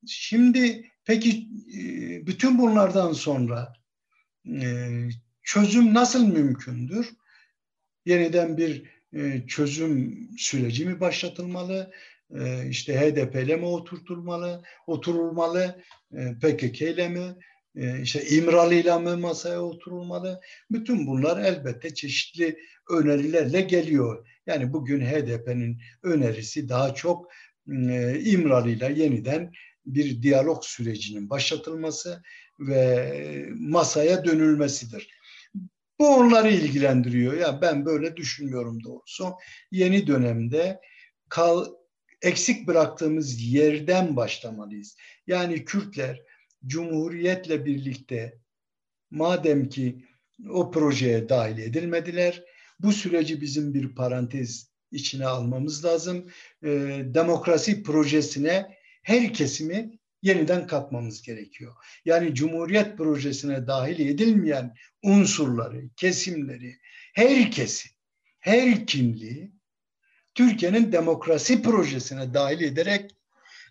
Şimdi 0.07 0.91
peki 1.05 1.49
e, 1.73 1.81
bütün 2.27 2.59
bunlardan 2.59 3.13
sonra 3.13 3.73
e, 4.45 4.89
çözüm 5.43 5.93
nasıl 5.93 6.27
mümkündür? 6.27 7.09
Yeniden 8.07 8.57
bir 8.57 8.83
e, 9.13 9.47
çözüm 9.47 10.19
süreci 10.37 10.85
mi 10.85 10.99
başlatılmalı? 10.99 11.91
İşte 12.69 12.99
HDP 12.99 13.35
ile 13.35 13.55
mi 13.55 13.65
oturtulmalı, 13.65 14.63
oturulmalı, 14.87 15.81
PKK 16.41 16.81
ile 16.81 17.09
mi, 17.09 17.35
e, 17.75 18.01
işte 18.01 18.25
İmralı'yla 18.25 18.99
mı 18.99 19.17
masaya 19.17 19.61
oturulmalı? 19.61 20.41
Bütün 20.71 21.07
bunlar 21.07 21.45
elbette 21.45 21.93
çeşitli 21.93 22.57
önerilerle 22.89 23.61
geliyor. 23.61 24.27
Yani 24.45 24.73
bugün 24.73 25.01
HDP'nin 25.01 25.81
önerisi 26.03 26.69
daha 26.69 26.93
çok 26.93 27.31
e, 27.71 28.19
İmralı'yla 28.19 28.89
yeniden 28.89 29.51
bir 29.85 30.21
diyalog 30.21 30.63
sürecinin 30.63 31.29
başlatılması 31.29 32.23
ve 32.59 33.49
masaya 33.59 34.25
dönülmesidir. 34.25 35.16
Bu 35.99 36.15
onları 36.15 36.51
ilgilendiriyor. 36.51 37.33
Ya 37.33 37.61
ben 37.61 37.85
böyle 37.85 38.15
düşünmüyorum 38.15 38.83
doğrusu. 38.83 39.33
Yeni 39.71 40.07
dönemde 40.07 40.81
kal, 41.29 41.65
eksik 42.21 42.67
bıraktığımız 42.67 43.41
yerden 43.41 44.15
başlamalıyız. 44.15 44.97
Yani 45.27 45.65
Kürtler 45.65 46.21
Cumhuriyetle 46.65 47.65
birlikte 47.65 48.39
madem 49.11 49.69
ki 49.69 50.05
o 50.49 50.71
projeye 50.71 51.29
dahil 51.29 51.57
edilmediler, 51.57 52.43
bu 52.79 52.91
süreci 52.91 53.41
bizim 53.41 53.73
bir 53.73 53.95
parantez 53.95 54.71
içine 54.91 55.25
almamız 55.25 55.85
lazım. 55.85 56.29
E, 56.63 56.69
demokrasi 57.05 57.83
projesine 57.83 58.77
her 59.03 59.33
kesimi 59.33 59.99
yeniden 60.27 60.67
katmamız 60.67 61.21
gerekiyor. 61.21 61.75
Yani 62.05 62.35
Cumhuriyet 62.35 62.97
projesine 62.97 63.67
dahil 63.67 64.07
edilmeyen 64.07 64.75
unsurları, 65.03 65.89
kesimleri, 65.95 66.77
herkesi, 67.13 67.89
her 68.39 68.85
kimliği 68.85 69.51
Türkiye'nin 70.35 70.91
demokrasi 70.91 71.61
projesine 71.61 72.33
dahil 72.33 72.61
ederek 72.61 73.11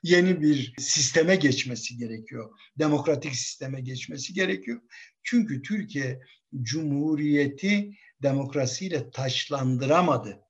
yeni 0.03 0.43
bir 0.43 0.75
sisteme 0.79 1.37
geçmesi 1.37 1.97
gerekiyor. 1.97 2.51
Demokratik 2.79 3.37
sisteme 3.37 3.81
geçmesi 3.81 4.35
gerekiyor. 4.35 4.81
Çünkü 5.23 5.63
Türkiye 5.63 6.21
Cumhuriyeti 6.63 7.91
demokrasiyle 8.23 9.11
taşlandıramadı. 9.11 10.41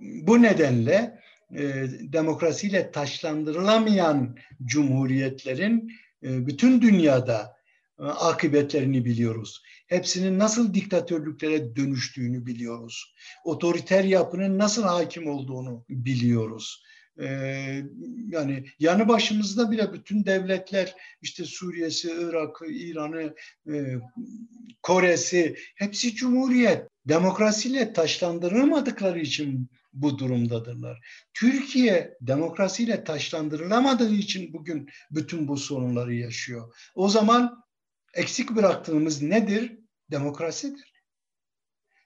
Bu 0.00 0.42
nedenle 0.42 1.20
e, 1.54 1.86
demokrasiyle 2.00 2.90
taşlandırılamayan 2.90 4.36
cumhuriyetlerin 4.64 5.92
e, 6.22 6.46
bütün 6.46 6.82
dünyada 6.82 7.56
e, 7.98 8.02
akıbetlerini 8.02 9.04
biliyoruz. 9.04 9.62
Hepsinin 9.86 10.38
nasıl 10.38 10.74
diktatörlüklere 10.74 11.76
dönüştüğünü 11.76 12.46
biliyoruz. 12.46 13.14
Otoriter 13.44 14.04
yapının 14.04 14.58
nasıl 14.58 14.82
hakim 14.82 15.26
olduğunu 15.26 15.84
biliyoruz. 15.88 16.82
Ee, 17.20 17.82
yani 18.28 18.64
yanı 18.78 19.08
başımızda 19.08 19.70
bile 19.70 19.92
bütün 19.92 20.24
devletler 20.24 20.94
işte 21.22 21.44
Suriye'si, 21.44 22.12
Irak'ı, 22.20 22.66
İran'ı, 22.66 23.34
e, 23.74 23.94
Kore'si 24.82 25.56
hepsi 25.74 26.14
cumhuriyet. 26.14 26.88
Demokrasiyle 27.08 27.92
taşlandırılmadıkları 27.92 29.20
için 29.20 29.68
bu 29.92 30.18
durumdadırlar. 30.18 31.06
Türkiye 31.34 32.16
demokrasiyle 32.20 33.04
taşlandırılamadığı 33.04 34.14
için 34.14 34.52
bugün 34.52 34.88
bütün 35.10 35.48
bu 35.48 35.56
sorunları 35.56 36.14
yaşıyor. 36.14 36.74
O 36.94 37.08
zaman 37.08 37.64
eksik 38.14 38.50
bıraktığımız 38.50 39.22
nedir? 39.22 39.78
Demokrasidir. 40.10 40.92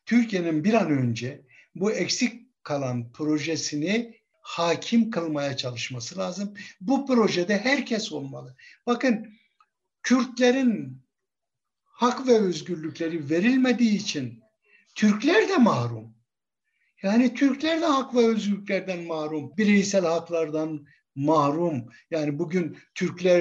Türkiye'nin 0.06 0.64
bir 0.64 0.74
an 0.74 0.90
önce 0.90 1.46
bu 1.74 1.92
eksik 1.92 2.64
kalan 2.64 3.12
projesini 3.12 4.16
hakim 4.40 5.10
kılmaya 5.10 5.56
çalışması 5.56 6.18
lazım. 6.18 6.54
Bu 6.80 7.06
projede 7.06 7.58
herkes 7.58 8.12
olmalı. 8.12 8.56
Bakın 8.86 9.38
Kürtlerin 10.02 11.02
hak 11.84 12.26
ve 12.26 12.38
özgürlükleri 12.38 13.30
verilmediği 13.30 13.96
için 13.96 14.42
Türkler 14.94 15.48
de 15.48 15.56
mahrum. 15.56 16.14
Yani 17.02 17.34
Türkler 17.34 17.80
de 17.80 17.86
hak 17.86 18.14
ve 18.14 18.26
özgürlüklerden 18.26 19.02
mahrum. 19.02 19.56
Bireysel 19.56 20.04
haklardan 20.04 20.86
mahrum. 21.14 21.84
Yani 22.10 22.38
bugün 22.38 22.78
Türkler 22.94 23.40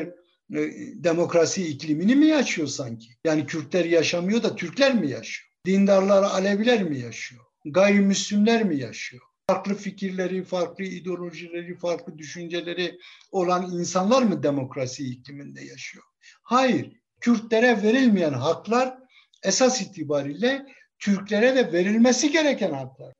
e, 0.53 0.59
demokrasi 1.03 1.67
iklimini 1.67 2.15
mi 2.15 2.25
yaşıyor 2.25 2.67
sanki? 2.67 3.07
Yani 3.25 3.45
Kürtler 3.45 3.85
yaşamıyor 3.85 4.43
da 4.43 4.55
Türkler 4.55 4.95
mi 4.95 5.09
yaşıyor? 5.09 5.51
Dindarlar, 5.65 6.23
Aleviler 6.23 6.83
mi 6.83 6.99
yaşıyor? 6.99 7.45
Gayrimüslimler 7.65 8.63
mi 8.63 8.77
yaşıyor? 8.77 9.23
Farklı 9.49 9.75
fikirleri, 9.75 10.43
farklı 10.43 10.83
ideolojileri, 10.83 11.77
farklı 11.77 12.17
düşünceleri 12.17 12.97
olan 13.31 13.71
insanlar 13.71 14.21
mı 14.21 14.43
demokrasi 14.43 15.03
ikliminde 15.03 15.61
yaşıyor? 15.61 16.03
Hayır. 16.43 16.91
Kürtlere 17.19 17.83
verilmeyen 17.83 18.33
haklar 18.33 18.97
esas 19.43 19.81
itibariyle 19.81 20.65
Türklere 20.99 21.55
de 21.55 21.73
verilmesi 21.73 22.31
gereken 22.31 22.71
haklar. 22.71 23.13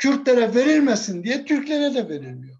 Kürtlere 0.00 0.54
verilmesin 0.54 1.24
diye 1.24 1.44
Türklere 1.44 1.94
de 1.94 2.08
verilmiyor. 2.08 2.56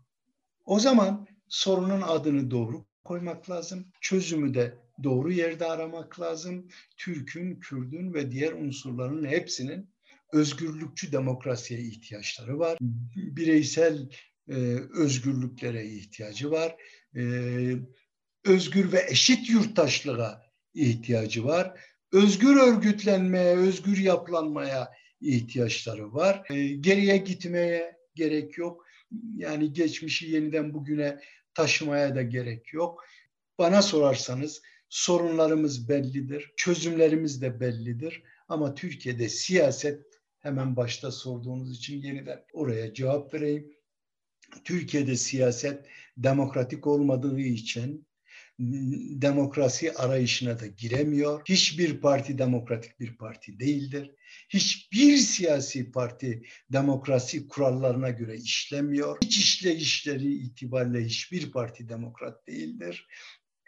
O 0.64 0.81
zaman 0.81 1.26
sorunun 1.48 2.03
adını 2.03 2.50
doğru 2.50 2.85
koymak 3.05 3.50
lazım. 3.50 3.87
Çözümü 4.00 4.55
de 4.55 4.74
doğru 5.03 5.33
yerde 5.33 5.66
aramak 5.66 6.20
lazım. 6.20 6.68
Türk'ün, 6.96 7.61
Kürd'ün 7.61 8.14
ve 8.14 8.31
diğer 8.31 8.53
unsurların 8.53 9.24
hepsinin 9.24 9.90
özgürlükçü 10.33 11.12
demokrasiye 11.12 11.81
ihtiyaçları 11.81 12.59
var. 12.59 12.79
Bireysel 13.16 14.09
e, 14.48 14.55
özgürlüklere 14.94 15.87
ihtiyacı 15.87 16.50
var. 16.50 16.76
E, 17.16 17.22
özgür 18.44 18.92
ve 18.92 19.07
eşit 19.09 19.50
yurttaşlığa 19.50 20.42
ihtiyacı 20.74 21.44
var. 21.44 21.81
Özgür 22.12 22.57
örgütlenmeye, 22.57 23.57
özgür 23.57 23.98
yapılanmaya 23.98 25.00
ihtiyaçları 25.20 26.14
var. 26.14 26.46
E, 26.50 26.66
geriye 26.68 27.16
gitmeye 27.16 27.96
gerek 28.14 28.59
yok. 28.59 28.87
Yani 29.37 29.72
geçmişi 29.72 30.30
yeniden 30.30 30.74
bugüne 30.74 31.20
taşımaya 31.54 32.14
da 32.14 32.22
gerek 32.22 32.72
yok. 32.72 33.04
Bana 33.59 33.83
sorarsanız 33.83 34.62
sorunlarımız 34.88 35.88
bellidir, 35.88 36.52
çözümlerimiz 36.56 37.42
de 37.42 37.61
bellidir. 37.61 38.22
Ama 38.48 38.74
Türkiye'de 38.74 39.28
siyaset 39.28 40.06
hemen 40.38 40.76
başta 40.76 41.11
sorduğunuz 41.11 41.76
için 41.76 42.02
yeniden 42.02 42.44
oraya 42.52 42.94
cevap 42.94 43.35
vereyim. 43.35 43.72
Türkiye'de 44.64 45.16
siyaset 45.16 45.87
demokratik 46.16 46.87
olmadığı 46.87 47.40
için 47.40 48.06
demokrasi 49.23 49.92
arayışına 49.92 50.61
da 50.61 50.66
giremiyor. 50.66 51.42
Hiçbir 51.44 52.01
parti 52.01 52.38
demokratik 52.38 53.01
bir 53.01 53.16
parti 53.16 53.61
değildir. 53.61 54.11
Hiçbir 54.49 55.16
siyasi 55.16 55.92
parti 55.92 56.42
demokrasi 56.73 57.49
kurallarına 57.49 58.11
göre 58.11 58.37
işlemiyor. 58.37 59.18
İç 59.23 59.38
işleyişleri 59.38 60.33
itibariyle 60.33 61.05
hiçbir 61.05 61.53
parti 61.53 61.88
demokrat 61.88 62.46
değildir. 62.46 63.07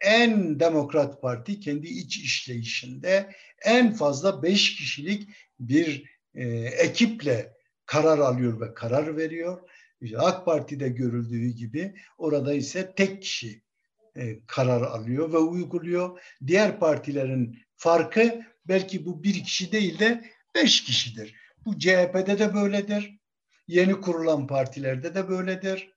En 0.03 0.61
demokrat 0.61 1.23
parti 1.23 1.61
kendi 1.61 1.87
iç 1.87 2.19
işleyişinde 2.19 3.33
en 3.65 3.93
fazla 3.93 4.43
beş 4.43 4.77
kişilik 4.77 5.29
bir 5.61 6.05
e, 6.35 6.49
ekiple 6.59 7.53
karar 7.87 8.19
alıyor 8.19 8.61
ve 8.61 8.75
karar 8.75 9.17
veriyor. 9.17 9.71
İşte 10.01 10.19
AK 10.19 10.45
Parti'de 10.45 10.89
görüldüğü 10.89 11.49
gibi 11.49 11.95
orada 12.19 12.55
ise 12.55 12.93
tek 12.97 13.23
kişi 13.23 13.63
e, 14.17 14.47
karar 14.47 14.83
alıyor 14.83 15.33
ve 15.33 15.39
uyguluyor. 15.39 16.21
Diğer 16.47 16.79
partilerin 16.79 17.59
farkı 17.77 18.43
belki 18.65 19.07
bu 19.07 19.23
bir 19.23 19.45
kişi 19.45 19.73
değil 19.73 19.99
de 19.99 20.25
beş 20.55 20.85
kişidir. 20.85 21.35
Bu 21.65 21.79
CHP'de 21.79 22.39
de 22.39 22.55
böyledir. 22.55 23.19
Yeni 23.69 24.01
kurulan 24.01 24.47
partilerde 24.47 25.15
de 25.15 25.29
böyledir. 25.29 25.93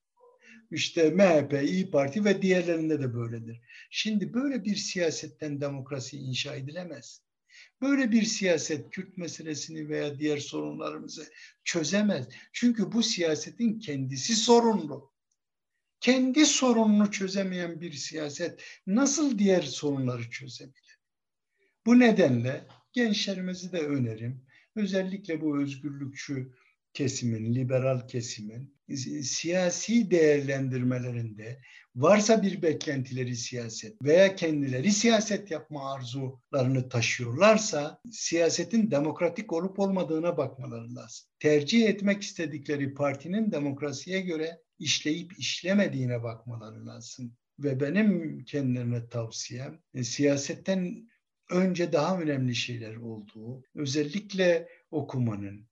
İşte 0.72 1.10
MHP, 1.10 1.64
İyi 1.64 1.92
Parti 1.92 2.26
ve 2.26 2.42
diğerlerinde 2.42 3.00
de 3.00 3.14
böyledir. 3.14 3.62
Şimdi 3.90 4.34
böyle 4.34 4.64
bir 4.64 4.76
siyasetten 4.76 5.62
demokrasi 5.62 6.18
inşa 6.18 6.56
edilemez. 6.56 7.22
Böyle 7.82 8.12
bir 8.12 8.24
siyaset 8.24 8.90
Kürt 8.90 9.18
meselesini 9.18 9.90
veya 9.90 10.20
diğer 10.20 10.38
sorunlarımızı 10.38 11.26
çözemez. 11.64 12.28
Çünkü 12.54 12.92
bu 12.92 13.04
siyasetin 13.04 13.80
kendisi 13.80 14.36
sorunlu 14.36 15.15
kendi 16.06 16.46
sorununu 16.46 17.12
çözemeyen 17.12 17.82
bir 17.82 17.94
siyaset 17.94 18.64
nasıl 18.88 19.40
diğer 19.40 19.62
sorunları 19.62 20.30
çözebilir? 20.30 21.00
Bu 21.86 22.00
nedenle 22.00 22.64
gençlerimizi 22.94 23.72
de 23.72 23.80
önerim. 23.80 24.46
Özellikle 24.76 25.42
bu 25.42 25.62
özgürlükçü 25.62 26.52
kesimin, 26.94 27.56
liberal 27.56 28.08
kesimin 28.08 28.76
siyasi 29.24 30.12
değerlendirmelerinde 30.12 31.62
varsa 31.96 32.44
bir 32.44 32.62
beklentileri 32.62 33.36
siyaset 33.36 34.02
veya 34.04 34.36
kendileri 34.36 34.92
siyaset 34.92 35.52
yapma 35.52 35.94
arzularını 35.94 36.90
taşıyorlarsa 36.90 38.02
siyasetin 38.12 38.92
demokratik 38.92 39.54
olup 39.54 39.80
olmadığına 39.80 40.38
bakmaları 40.38 40.96
lazım. 40.96 41.28
Tercih 41.40 41.90
etmek 41.90 42.22
istedikleri 42.22 42.94
partinin 42.94 43.52
demokrasiye 43.52 44.22
göre 44.22 44.65
işleyip 44.80 45.40
işlemediğine 45.40 46.24
bakmaları 46.24 46.86
lazım. 46.86 47.38
Ve 47.60 47.80
benim 47.80 48.40
kendilerine 48.44 49.10
tavsiyem 49.10 49.80
e, 49.94 50.04
siyasetten 50.04 51.10
önce 51.50 51.94
daha 51.94 52.22
önemli 52.22 52.56
şeyler 52.56 52.96
olduğu, 52.96 53.64
özellikle 53.76 54.70
okumanın, 54.92 55.68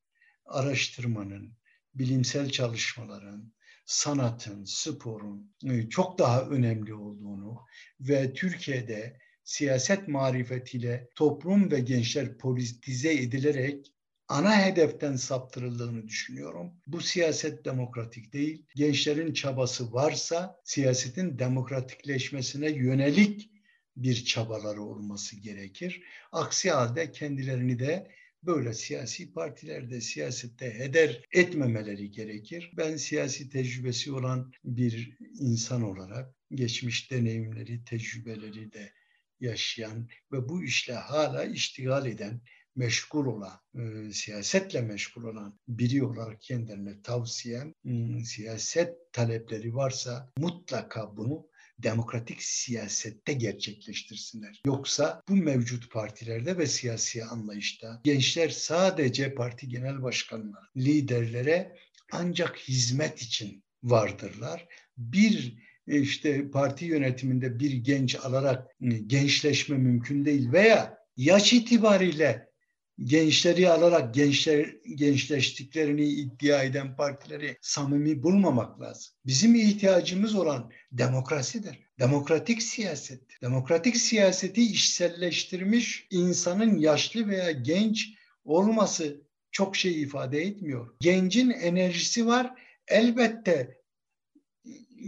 araştırmanın, 0.46 1.54
bilimsel 1.96 2.50
çalışmaların, 2.50 3.54
sanatın, 3.86 4.66
sporun 4.66 5.54
e, 5.66 5.90
çok 5.90 6.20
daha 6.20 6.42
önemli 6.42 6.94
olduğunu 6.94 7.62
ve 8.00 8.34
Türkiye'de 8.34 9.20
siyaset 9.44 10.08
marifetiyle 10.08 11.10
toplum 11.16 11.72
ve 11.72 11.80
gençler 11.80 12.38
politize 12.38 13.14
edilerek 13.14 13.94
ana 14.28 14.66
hedeften 14.66 15.16
saptırıldığını 15.16 16.08
düşünüyorum. 16.08 16.72
Bu 16.88 17.02
siyaset 17.02 17.66
demokratik 17.66 18.34
değil. 18.34 18.66
Gençlerin 18.76 19.34
çabası 19.34 19.94
varsa 19.94 20.60
siyasetin 20.64 21.40
demokratikleşmesine 21.40 22.72
yönelik 22.72 23.50
bir 23.98 24.26
çabaları 24.26 24.84
olması 24.84 25.36
gerekir. 25.36 26.04
Aksi 26.32 26.72
halde 26.72 27.12
kendilerini 27.12 27.80
de 27.80 28.12
böyle 28.44 28.74
siyasi 28.74 29.34
partilerde 29.34 30.02
siyasette 30.02 30.80
heder 30.80 31.22
etmemeleri 31.32 32.12
gerekir. 32.12 32.72
Ben 32.78 32.96
siyasi 32.96 33.50
tecrübesi 33.50 34.12
olan 34.12 34.52
bir 34.64 35.18
insan 35.40 35.82
olarak 35.82 36.36
geçmiş 36.52 37.12
deneyimleri, 37.12 37.84
tecrübeleri 37.84 38.74
de 38.74 38.94
yaşayan 39.40 40.10
ve 40.32 40.50
bu 40.50 40.64
işle 40.64 40.94
hala 40.94 41.46
iştigal 41.46 42.06
eden 42.06 42.42
meşgul 42.76 43.26
olan, 43.26 43.60
e, 43.76 44.12
siyasetle 44.14 44.82
meşgul 44.82 45.24
olan 45.24 45.60
biri 45.68 46.04
olarak 46.04 46.42
kendilerine 46.42 47.02
tavsiyem, 47.02 47.74
e, 47.86 48.24
siyaset 48.26 49.14
talepleri 49.14 49.76
varsa 49.76 50.32
mutlaka 50.38 51.18
bunu 51.18 51.48
demokratik 51.80 52.44
siyasette 52.44 53.34
gerçekleştirsinler. 53.34 54.62
Yoksa 54.66 55.22
bu 55.30 55.36
mevcut 55.36 55.92
partilerde 55.92 56.58
ve 56.58 56.68
siyasi 56.68 57.26
anlayışta 57.26 58.02
gençler 58.04 58.50
sadece 58.50 59.36
parti 59.36 59.68
genel 59.68 60.04
başkanına, 60.04 60.60
liderlere 60.78 61.76
ancak 62.12 62.58
hizmet 62.58 63.22
için 63.22 63.64
vardırlar. 63.84 64.68
Bir 64.98 65.58
işte 65.88 66.52
parti 66.52 66.86
yönetiminde 66.86 67.60
bir 67.60 67.72
genç 67.72 68.16
alarak 68.16 68.68
e, 68.82 68.88
gençleşme 68.90 69.78
mümkün 69.78 70.26
değil 70.26 70.52
veya 70.52 70.98
yaş 71.18 71.54
itibariyle 71.54 72.53
gençleri 73.00 73.70
alarak 73.70 74.14
gençler 74.14 74.76
gençleştiklerini 74.96 76.06
iddia 76.06 76.64
eden 76.64 76.96
partileri 76.96 77.58
samimi 77.62 78.24
bulmamak 78.24 78.82
lazım. 78.82 79.14
Bizim 79.26 79.56
ihtiyacımız 79.56 80.36
olan 80.36 80.72
demokrasidir. 80.92 81.80
Demokratik 82.00 82.64
siyaset. 82.64 83.42
Demokratik 83.42 83.98
siyaseti 83.98 84.62
işselleştirmiş 84.72 86.08
insanın 86.12 86.78
yaşlı 86.78 87.28
veya 87.28 87.52
genç 87.52 88.10
olması 88.46 89.22
çok 89.52 89.76
şey 89.76 90.02
ifade 90.02 90.42
etmiyor. 90.42 90.96
Gencin 91.00 91.50
enerjisi 91.50 92.28
var. 92.28 92.54
Elbette 92.88 93.78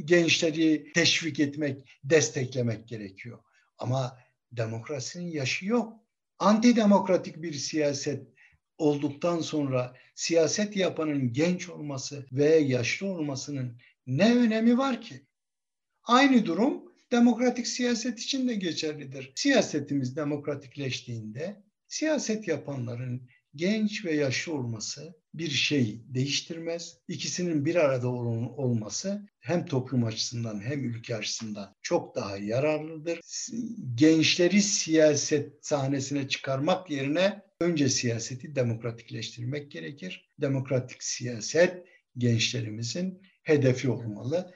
gençleri 0.05 0.91
teşvik 0.93 1.39
etmek, 1.39 1.99
desteklemek 2.03 2.87
gerekiyor. 2.87 3.39
Ama 3.77 4.19
demokrasinin 4.51 5.31
yaşı 5.31 5.65
yok 5.65 6.04
antidemokratik 6.39 7.41
bir 7.41 7.53
siyaset 7.53 8.27
olduktan 8.77 9.39
sonra 9.39 9.95
siyaset 10.15 10.75
yapanın 10.75 11.33
genç 11.33 11.69
olması 11.69 12.25
ve 12.31 12.55
yaşlı 12.55 13.07
olmasının 13.07 13.77
ne 14.07 14.35
önemi 14.35 14.77
var 14.77 15.01
ki? 15.01 15.21
Aynı 16.03 16.45
durum 16.45 16.83
demokratik 17.11 17.67
siyaset 17.67 18.19
için 18.19 18.47
de 18.47 18.55
geçerlidir. 18.55 19.31
Siyasetimiz 19.35 20.15
demokratikleştiğinde 20.15 21.63
siyaset 21.87 22.47
yapanların 22.47 23.29
genç 23.55 24.05
ve 24.05 24.13
yaşlı 24.13 24.53
olması 24.53 25.15
bir 25.37 25.49
şey 25.49 26.01
değiştirmez. 26.07 26.97
İkisinin 27.07 27.65
bir 27.65 27.75
arada 27.75 28.07
olması 28.07 29.29
hem 29.39 29.65
toplum 29.65 30.03
açısından 30.03 30.61
hem 30.61 30.83
ülke 30.83 31.15
açısından 31.15 31.75
çok 31.81 32.15
daha 32.15 32.37
yararlıdır. 32.37 33.19
Gençleri 33.95 34.61
siyaset 34.61 35.65
sahnesine 35.65 36.27
çıkarmak 36.27 36.89
yerine 36.89 37.41
önce 37.59 37.89
siyaseti 37.89 38.55
demokratikleştirmek 38.55 39.71
gerekir. 39.71 40.29
Demokratik 40.41 41.03
siyaset 41.03 41.85
gençlerimizin 42.17 43.21
hedefi 43.43 43.89
olmalı. 43.89 44.53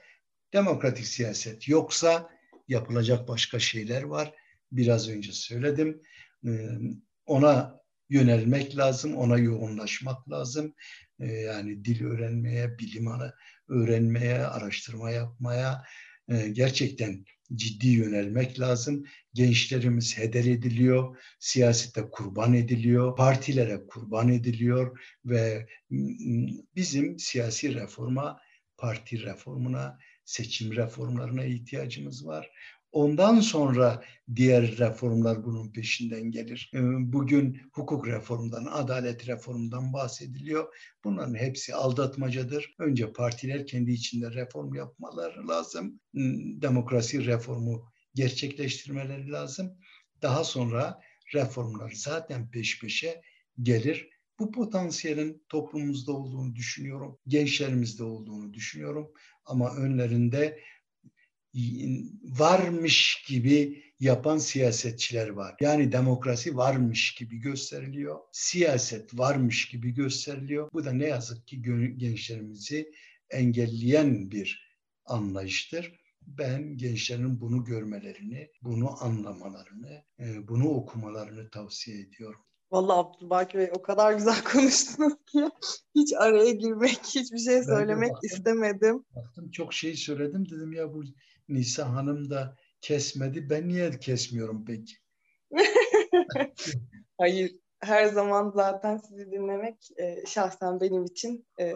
Demokratik 0.53 1.05
siyaset 1.05 1.67
yoksa 1.67 2.29
yapılacak 2.67 3.27
başka 3.27 3.59
şeyler 3.59 4.03
var. 4.03 4.33
Biraz 4.71 5.09
önce 5.09 5.31
söyledim. 5.31 6.01
Ona 7.25 7.78
yönelmek 8.09 8.77
lazım, 8.77 9.15
ona 9.15 9.37
yoğunlaşmak 9.37 10.29
lazım. 10.29 10.73
Ee, 11.19 11.25
yani 11.25 11.85
dil 11.85 12.05
öğrenmeye, 12.05 12.79
bilim 12.79 13.07
öğrenmeye, 13.69 14.39
araştırma 14.39 15.11
yapmaya 15.11 15.83
e, 16.29 16.47
gerçekten 16.49 17.25
ciddi 17.55 17.87
yönelmek 17.87 18.59
lazım. 18.59 19.05
Gençlerimiz 19.33 20.17
heder 20.17 20.45
ediliyor, 20.45 21.17
siyasete 21.39 22.01
kurban 22.11 22.53
ediliyor, 22.53 23.15
partilere 23.15 23.87
kurban 23.87 24.29
ediliyor 24.29 24.99
ve 25.25 25.67
bizim 26.75 27.19
siyasi 27.19 27.75
reforma, 27.75 28.39
parti 28.77 29.21
reformuna, 29.21 29.97
seçim 30.25 30.75
reformlarına 30.75 31.43
ihtiyacımız 31.43 32.27
var. 32.27 32.49
Ondan 32.91 33.39
sonra 33.39 34.03
diğer 34.35 34.77
reformlar 34.77 35.43
bunun 35.43 35.71
peşinden 35.71 36.31
gelir. 36.31 36.71
Ee, 36.73 36.79
bugün 37.13 37.61
hukuk 37.73 38.07
reformundan, 38.07 38.65
adalet 38.65 39.27
reformundan 39.27 39.93
bahsediliyor. 39.93 40.75
Bunların 41.03 41.35
hepsi 41.35 41.75
aldatmacadır. 41.75 42.75
Önce 42.79 43.13
partiler 43.13 43.67
kendi 43.67 43.91
içinde 43.91 44.31
reform 44.31 44.73
yapmaları 44.73 45.47
lazım. 45.47 45.99
Hmm, 46.13 46.61
demokrasi 46.61 47.25
reformu 47.25 47.85
gerçekleştirmeleri 48.15 49.31
lazım. 49.31 49.77
Daha 50.21 50.43
sonra 50.43 50.99
reformlar 51.33 51.91
zaten 51.95 52.51
peş 52.51 52.81
peşe 52.81 53.21
gelir. 53.61 54.09
Bu 54.39 54.51
potansiyelin 54.51 55.43
toplumumuzda 55.49 56.11
olduğunu 56.13 56.55
düşünüyorum. 56.55 57.19
Gençlerimizde 57.27 58.03
olduğunu 58.03 58.53
düşünüyorum. 58.53 59.11
Ama 59.45 59.75
önlerinde 59.75 60.59
varmış 62.23 63.23
gibi 63.27 63.83
yapan 63.99 64.37
siyasetçiler 64.37 65.29
var. 65.29 65.55
Yani 65.61 65.91
demokrasi 65.91 66.57
varmış 66.57 67.15
gibi 67.15 67.37
gösteriliyor. 67.37 68.19
Siyaset 68.31 69.19
varmış 69.19 69.69
gibi 69.69 69.93
gösteriliyor. 69.93 70.69
Bu 70.73 70.85
da 70.85 70.91
ne 70.91 71.07
yazık 71.07 71.47
ki 71.47 71.61
gençlerimizi 71.97 72.91
engelleyen 73.29 74.31
bir 74.31 74.79
anlayıştır. 75.05 75.99
Ben 76.21 76.77
gençlerin 76.77 77.41
bunu 77.41 77.63
görmelerini, 77.63 78.51
bunu 78.61 79.03
anlamalarını, 79.03 80.03
e, 80.19 80.47
bunu 80.47 80.69
okumalarını 80.69 81.49
tavsiye 81.49 82.01
ediyorum. 82.01 82.41
Vallahi 82.71 82.97
Abdülbaki 82.97 83.57
Bey 83.57 83.69
o 83.73 83.81
kadar 83.81 84.13
güzel 84.13 84.43
konuştunuz 84.53 85.13
ki 85.25 85.49
hiç 85.95 86.13
araya 86.13 86.51
girmek, 86.51 86.99
hiçbir 87.03 87.37
şey 87.37 87.63
söylemek 87.63 88.11
baktım, 88.11 88.29
istemedim. 88.31 89.05
Baktım 89.15 89.51
çok 89.51 89.73
şey 89.73 89.95
söyledim 89.95 90.49
dedim 90.49 90.73
ya 90.73 90.93
bu 90.93 91.03
Nisa 91.49 91.93
Hanım 91.93 92.29
da 92.29 92.55
kesmedi. 92.81 93.49
Ben 93.49 93.67
niye 93.67 93.91
kesmiyorum 93.91 94.65
peki? 94.65 94.93
Hayır. 97.17 97.51
Her 97.79 98.05
zaman 98.05 98.51
zaten 98.55 98.97
sizi 98.97 99.31
dinlemek 99.31 99.89
e, 99.97 100.25
şahsen 100.27 100.79
benim 100.79 101.05
için 101.05 101.47
e, 101.59 101.73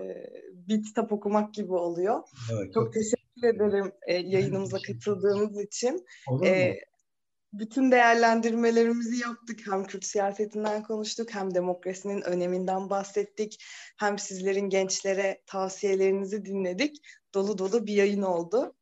bir 0.53 0.83
kitap 0.83 1.11
okumak 1.11 1.53
gibi 1.53 1.73
oluyor. 1.73 2.23
Evet, 2.53 2.73
çok, 2.73 2.93
teşekkür 2.93 3.47
ederim 3.47 3.91
e, 4.07 4.13
yayınımıza 4.13 4.77
katıldığınız 4.87 5.61
için. 5.61 6.05
Olur 6.27 6.45
e, 6.45 6.79
bütün 7.53 7.91
değerlendirmelerimizi 7.91 9.21
yaptık. 9.21 9.59
Hem 9.67 9.83
Kürt 9.83 10.05
siyasetinden 10.05 10.83
konuştuk, 10.83 11.33
hem 11.33 11.55
demokrasinin 11.55 12.21
öneminden 12.21 12.89
bahsettik. 12.89 13.63
Hem 13.97 14.19
sizlerin 14.19 14.69
gençlere 14.69 15.41
tavsiyelerinizi 15.45 16.45
dinledik. 16.45 16.97
Dolu 17.33 17.57
dolu 17.57 17.87
bir 17.87 17.93
yayın 17.93 18.21
oldu. 18.21 18.75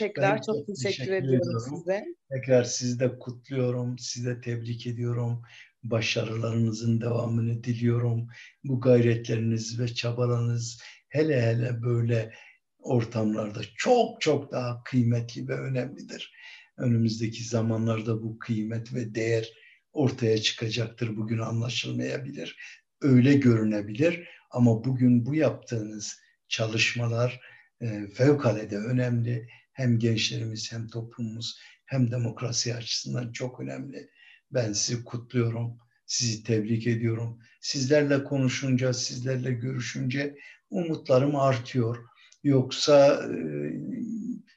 Tekrar 0.00 0.36
ben 0.36 0.36
çok, 0.36 0.56
çok 0.56 0.66
teşekkür, 0.66 0.82
teşekkür 0.82 1.12
ediyorum, 1.12 1.48
ediyorum 1.48 1.76
size. 1.78 2.04
Tekrar 2.30 2.64
sizi 2.64 3.00
de 3.00 3.18
kutluyorum, 3.18 3.98
sizi 3.98 4.26
de 4.26 4.40
tebrik 4.40 4.86
ediyorum. 4.86 5.42
Başarılarınızın 5.82 7.00
devamını 7.00 7.64
diliyorum. 7.64 8.28
Bu 8.64 8.80
gayretleriniz 8.80 9.80
ve 9.80 9.88
çabalarınız 9.88 10.82
hele 11.08 11.42
hele 11.42 11.82
böyle 11.82 12.32
ortamlarda 12.78 13.60
çok 13.76 14.20
çok 14.20 14.52
daha 14.52 14.82
kıymetli 14.84 15.48
ve 15.48 15.54
önemlidir. 15.54 16.32
Önümüzdeki 16.76 17.44
zamanlarda 17.44 18.22
bu 18.22 18.38
kıymet 18.38 18.94
ve 18.94 19.14
değer 19.14 19.52
ortaya 19.92 20.38
çıkacaktır. 20.38 21.16
Bugün 21.16 21.38
anlaşılmayabilir, 21.38 22.56
öyle 23.00 23.34
görünebilir 23.34 24.28
ama 24.50 24.84
bugün 24.84 25.26
bu 25.26 25.34
yaptığınız 25.34 26.20
çalışmalar 26.48 27.40
e, 27.80 28.06
fevkalade 28.14 28.76
önemli 28.76 29.48
hem 29.80 29.98
gençlerimiz 29.98 30.72
hem 30.72 30.88
toplumumuz 30.88 31.58
hem 31.86 32.10
demokrasi 32.10 32.74
açısından 32.74 33.32
çok 33.32 33.60
önemli. 33.60 34.10
Ben 34.50 34.72
sizi 34.72 35.04
kutluyorum, 35.04 35.78
sizi 36.06 36.42
tebrik 36.42 36.86
ediyorum. 36.86 37.38
Sizlerle 37.60 38.24
konuşunca, 38.24 38.92
sizlerle 38.92 39.52
görüşünce 39.52 40.36
umutlarım 40.70 41.36
artıyor. 41.36 41.98
Yoksa 42.44 43.24
e, 43.24 43.38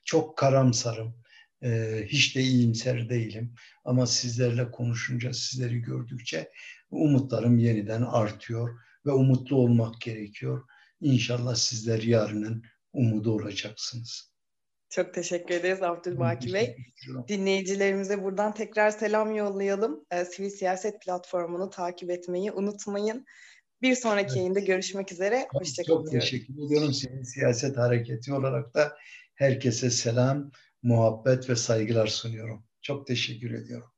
çok 0.06 0.38
karamsarım, 0.38 1.16
e, 1.64 2.02
hiç 2.08 2.36
de 2.36 2.42
iyimser 2.42 3.10
değilim. 3.10 3.56
Ama 3.86 4.06
sizlerle 4.06 4.72
konuşunca, 4.72 5.34
sizleri 5.34 5.80
gördükçe 5.80 6.52
umutlarım 6.92 7.58
yeniden 7.60 8.02
artıyor 8.02 8.80
ve 9.06 9.12
umutlu 9.12 9.56
olmak 9.56 10.02
gerekiyor. 10.02 10.64
İnşallah 11.02 11.56
sizler 11.56 12.02
yarının 12.02 12.64
umudu 12.94 13.32
olacaksınız. 13.32 14.33
Çok 14.96 15.14
teşekkür 15.14 15.56
ederiz 15.56 15.84
Abdülbaki 15.84 16.54
Bey. 16.54 16.78
Dinleyicilerimize 17.28 18.24
buradan 18.24 18.54
tekrar 18.54 18.92
selam 18.92 19.36
yollayalım. 19.36 20.06
Ee, 20.12 20.26
Sivil 20.26 20.50
Siyaset 20.50 21.02
platformunu 21.02 21.70
takip 21.70 22.12
etmeyi 22.12 22.52
unutmayın. 22.52 23.26
Bir 23.82 23.96
sonraki 23.96 24.26
evet. 24.26 24.38
yayında 24.38 24.60
görüşmek 24.60 25.12
üzere. 25.12 25.48
Hoşçakalın. 25.52 26.04
Çok 26.04 26.12
teşekkür 26.12 26.66
ediyorum. 26.66 26.94
Sivil 26.94 27.24
Siyaset 27.24 27.78
Hareketi 27.78 28.34
olarak 28.34 28.74
da 28.74 28.98
herkese 29.36 29.90
selam, 29.90 30.52
muhabbet 30.84 31.50
ve 31.50 31.56
saygılar 31.56 32.08
sunuyorum. 32.08 32.66
Çok 32.82 33.08
teşekkür 33.08 33.54
ediyorum. 33.54 33.93